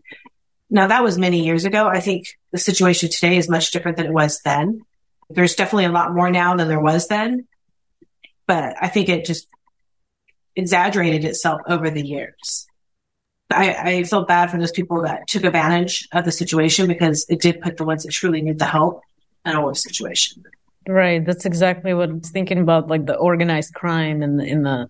Now 0.70 0.88
that 0.88 1.04
was 1.04 1.17
many 1.17 1.44
years 1.44 1.65
ago. 1.65 1.88
I 1.88 2.00
think 2.00 2.38
the 2.52 2.60
situation 2.60 3.10
today 3.10 3.36
is 3.36 3.50
much 3.50 3.72
different 3.72 3.98
than 3.98 4.06
it 4.06 4.13
was 4.13 4.39
then. 4.46 4.82
There's 5.30 5.56
definitely 5.56 5.86
a 5.86 5.91
lot 5.91 6.13
more 6.13 6.30
now 6.30 6.56
than 6.56 6.67
there 6.67 6.80
was 6.80 7.08
then, 7.08 7.48
but 8.46 8.76
I 8.80 8.88
think 8.88 9.10
it 9.10 9.26
just 9.26 9.48
exaggerated 10.56 11.26
itself 11.26 11.62
over 11.67 11.89
the 11.89 12.06
years. 12.06 12.67
I, 13.50 13.74
I 13.74 14.04
feel 14.04 14.26
bad 14.26 14.52
for 14.52 14.58
those 14.58 14.72
people 14.72 15.02
that 15.02 15.28
took 15.28 15.44
advantage 15.44 16.08
of 16.13 16.24
the 16.24 16.32
situation 16.32 16.88
because 16.88 17.26
it 17.30 17.41
did 17.41 17.62
put 17.62 17.78
the 17.78 17.84
ones 17.84 18.04
that 18.04 18.12
truly 18.12 18.41
need 18.41 18.60
the 18.60 18.65
help 18.65 19.02
in 19.44 19.56
a 19.56 19.62
worse 19.62 19.84
situation. 19.84 20.44
Right. 20.88 21.26
That's 21.26 21.46
exactly 21.46 21.94
what 21.94 22.10
I 22.10 22.13
was 22.13 22.30
thinking 22.30 22.60
about, 22.60 22.88
like 22.88 23.08
the 23.08 23.15
organized 23.15 23.74
crime 23.74 24.22
in 24.22 24.38
the, 24.38 24.46
in 24.46 24.63
the, 24.63 24.88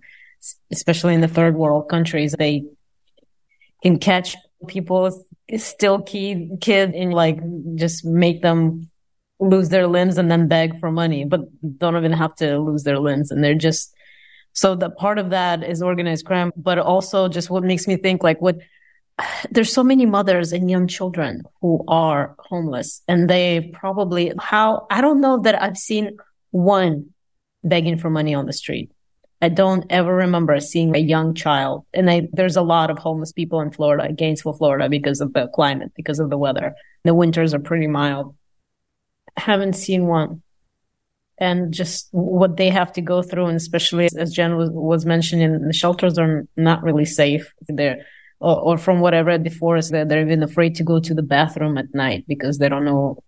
especially 0.71 1.13
in 1.13 1.21
the 1.21 1.27
third 1.27 1.55
world 1.55 1.89
countries. 1.89 2.35
They 2.37 2.65
can 3.81 3.99
catch 3.99 4.35
people 4.67 5.25
still 5.57 6.01
key 6.01 6.51
kid 6.61 6.93
and 6.93 7.13
like 7.13 7.39
just 7.75 8.05
make 8.05 8.41
them 8.41 8.89
lose 9.39 9.69
their 9.69 9.87
limbs 9.87 10.17
and 10.17 10.29
then 10.29 10.47
beg 10.47 10.79
for 10.79 10.91
money, 10.91 11.25
but 11.25 11.41
don't 11.77 11.97
even 11.97 12.13
have 12.13 12.35
to 12.35 12.59
lose 12.59 12.83
their 12.83 12.99
limbs. 12.99 13.31
And 13.31 13.43
they're 13.43 13.55
just, 13.55 13.93
so 14.53 14.75
the 14.75 14.89
part 14.89 15.17
of 15.17 15.31
that 15.31 15.63
is 15.63 15.81
organized 15.81 16.25
crime, 16.25 16.51
but 16.55 16.77
also 16.77 17.27
just 17.27 17.49
what 17.49 17.63
makes 17.63 17.87
me 17.87 17.97
think 17.97 18.23
like 18.23 18.39
what, 18.39 18.57
there's 19.51 19.73
so 19.73 19.83
many 19.83 20.05
mothers 20.05 20.53
and 20.53 20.69
young 20.69 20.87
children 20.87 21.41
who 21.59 21.83
are 21.87 22.35
homeless 22.37 23.01
and 23.07 23.29
they 23.29 23.71
probably 23.73 24.31
how, 24.39 24.85
I 24.91 25.01
don't 25.01 25.21
know 25.21 25.39
that 25.41 25.61
I've 25.61 25.77
seen 25.77 26.17
one 26.51 27.09
begging 27.63 27.97
for 27.97 28.09
money 28.09 28.35
on 28.35 28.45
the 28.45 28.53
street. 28.53 28.91
I 29.41 29.49
don't 29.49 29.85
ever 29.89 30.13
remember 30.13 30.59
seeing 30.59 30.95
a 30.95 30.99
young 30.99 31.33
child. 31.33 31.85
And 31.93 32.09
I, 32.11 32.27
there's 32.31 32.57
a 32.57 32.61
lot 32.61 32.91
of 32.91 32.99
homeless 32.99 33.31
people 33.31 33.59
in 33.61 33.71
Florida, 33.71 34.13
Gainesville, 34.13 34.53
Florida, 34.53 34.87
because 34.87 35.19
of 35.19 35.33
the 35.33 35.47
climate, 35.47 35.91
because 35.95 36.19
of 36.19 36.29
the 36.29 36.37
weather. 36.37 36.75
The 37.03 37.15
winters 37.15 37.53
are 37.55 37.59
pretty 37.59 37.87
mild. 37.87 38.35
I 39.35 39.41
haven't 39.41 39.73
seen 39.73 40.05
one. 40.05 40.43
And 41.39 41.73
just 41.73 42.07
what 42.11 42.57
they 42.57 42.69
have 42.69 42.93
to 42.93 43.01
go 43.01 43.23
through, 43.23 43.47
and 43.47 43.57
especially 43.57 44.09
as 44.15 44.31
Jen 44.31 44.57
was, 44.57 44.69
was 44.69 45.07
mentioning, 45.07 45.65
the 45.65 45.73
shelters 45.73 46.19
are 46.19 46.45
not 46.55 46.83
really 46.83 47.05
safe. 47.05 47.51
They're, 47.67 48.05
or, 48.39 48.59
or 48.59 48.77
from 48.77 48.99
what 48.99 49.15
I 49.15 49.21
read 49.21 49.43
before, 49.43 49.75
is 49.75 49.89
that 49.89 50.07
they're 50.07 50.21
even 50.21 50.43
afraid 50.43 50.75
to 50.75 50.83
go 50.83 50.99
to 50.99 51.15
the 51.15 51.23
bathroom 51.23 51.79
at 51.79 51.95
night 51.95 52.25
because 52.27 52.59
they 52.59 52.69
don't 52.69 52.85
know 52.85 53.23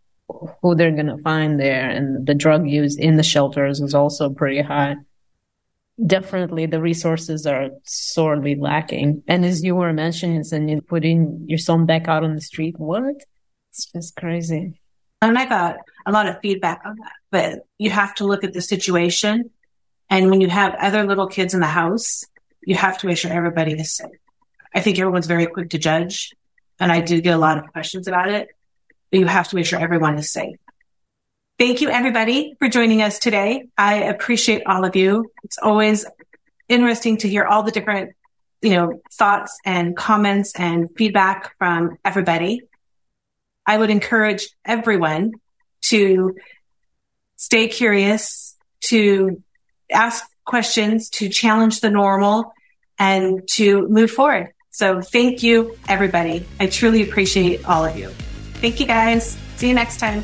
who 0.62 0.76
they're 0.76 0.92
going 0.92 1.08
to 1.08 1.18
find 1.24 1.60
there. 1.60 1.90
And 1.90 2.28
the 2.28 2.36
drug 2.36 2.70
use 2.70 2.98
in 2.98 3.18
the 3.18 3.24
shelters 3.24 3.82
is 3.82 3.96
also 3.96 4.30
pretty 4.30 4.62
high 4.62 4.98
definitely 6.06 6.66
the 6.66 6.82
resources 6.82 7.46
are 7.46 7.70
sorely 7.84 8.56
lacking. 8.56 9.24
And 9.28 9.46
as 9.46 9.64
you 9.64 9.76
were 9.76 9.94
mentioning, 9.94 10.44
and 10.52 10.70
you 10.70 10.82
putting 10.82 11.46
your 11.48 11.60
son 11.60 11.86
back 11.86 12.08
out 12.08 12.24
on 12.24 12.36
the 12.36 12.42
street, 12.42 12.76
what? 12.78 13.16
It's 13.72 13.92
just 13.92 14.16
crazy. 14.16 14.80
And 15.22 15.38
I 15.38 15.46
got 15.46 15.78
a 16.06 16.12
lot 16.12 16.28
of 16.28 16.40
feedback 16.42 16.82
on 16.86 16.96
that, 16.98 17.14
but 17.32 17.60
you 17.78 17.90
have 17.90 18.14
to 18.16 18.26
look 18.26 18.44
at 18.44 18.54
the 18.54 18.62
situation. 18.62 19.50
And 20.10 20.30
when 20.30 20.42
you 20.42 20.50
have 20.50 20.76
other 20.76 21.06
little 21.06 21.28
kids 21.28 21.54
in 21.54 21.62
the 21.62 21.66
house, 21.66 22.24
you 22.66 22.76
have 22.76 22.98
to 23.00 23.08
make 23.08 23.18
sure 23.18 23.32
everybody 23.32 23.74
is 23.74 23.96
safe. 23.96 24.12
I 24.76 24.82
think 24.82 25.00
everyone's 25.00 25.28
very 25.28 25.46
quick 25.46 25.70
to 25.72 25.78
judge. 25.78 26.34
And 26.80 26.92
I 26.92 27.02
do 27.02 27.22
get 27.22 27.36
a 27.36 27.38
lot 27.38 27.58
of 27.58 27.72
questions 27.72 28.08
about 28.08 28.30
it, 28.30 28.50
but 29.12 29.20
you 29.20 29.26
have 29.28 29.48
to 29.50 29.56
make 29.56 29.66
sure 29.66 29.80
everyone 29.80 30.18
is 30.18 30.32
safe. 30.32 30.58
Thank 31.60 31.82
you, 31.82 31.90
everybody, 31.90 32.56
for 32.58 32.68
joining 32.68 33.04
us 33.04 33.20
today. 33.20 33.68
I 33.78 33.96
appreciate 33.96 34.64
all 34.66 34.86
of 34.86 34.96
you. 34.96 35.32
It's 35.44 35.60
always 35.60 36.06
interesting 36.68 37.18
to 37.18 37.30
hear 37.30 37.46
all 37.46 37.62
the 37.62 37.72
different, 37.72 38.16
you 38.62 38.72
know, 38.72 39.02
thoughts 39.14 39.60
and 39.64 39.96
comments 39.96 40.54
and 40.58 40.90
feedback 40.98 41.56
from 41.60 41.98
everybody. 42.04 42.62
I 43.68 43.78
would 43.78 43.92
encourage 43.92 44.50
everyone 44.66 45.34
to 45.84 46.36
stay 47.36 47.68
curious, 47.68 48.58
to 48.86 49.42
ask 49.92 50.26
questions, 50.46 51.10
to 51.12 51.30
challenge 51.30 51.82
the 51.82 51.92
normal, 51.92 52.52
and 52.98 53.48
to 53.52 53.88
move 53.90 54.10
forward. 54.10 54.54
So 54.72 55.02
thank 55.02 55.44
you, 55.44 55.78
everybody. 55.88 56.46
I 56.60 56.66
truly 56.66 57.04
appreciate 57.04 57.68
all 57.70 57.86
of 57.86 57.96
you. 57.96 58.10
Thank 58.56 58.80
you, 58.80 58.88
guys. 58.88 59.38
See 59.58 59.68
you 59.68 59.76
next 59.76 60.00
time. 60.00 60.24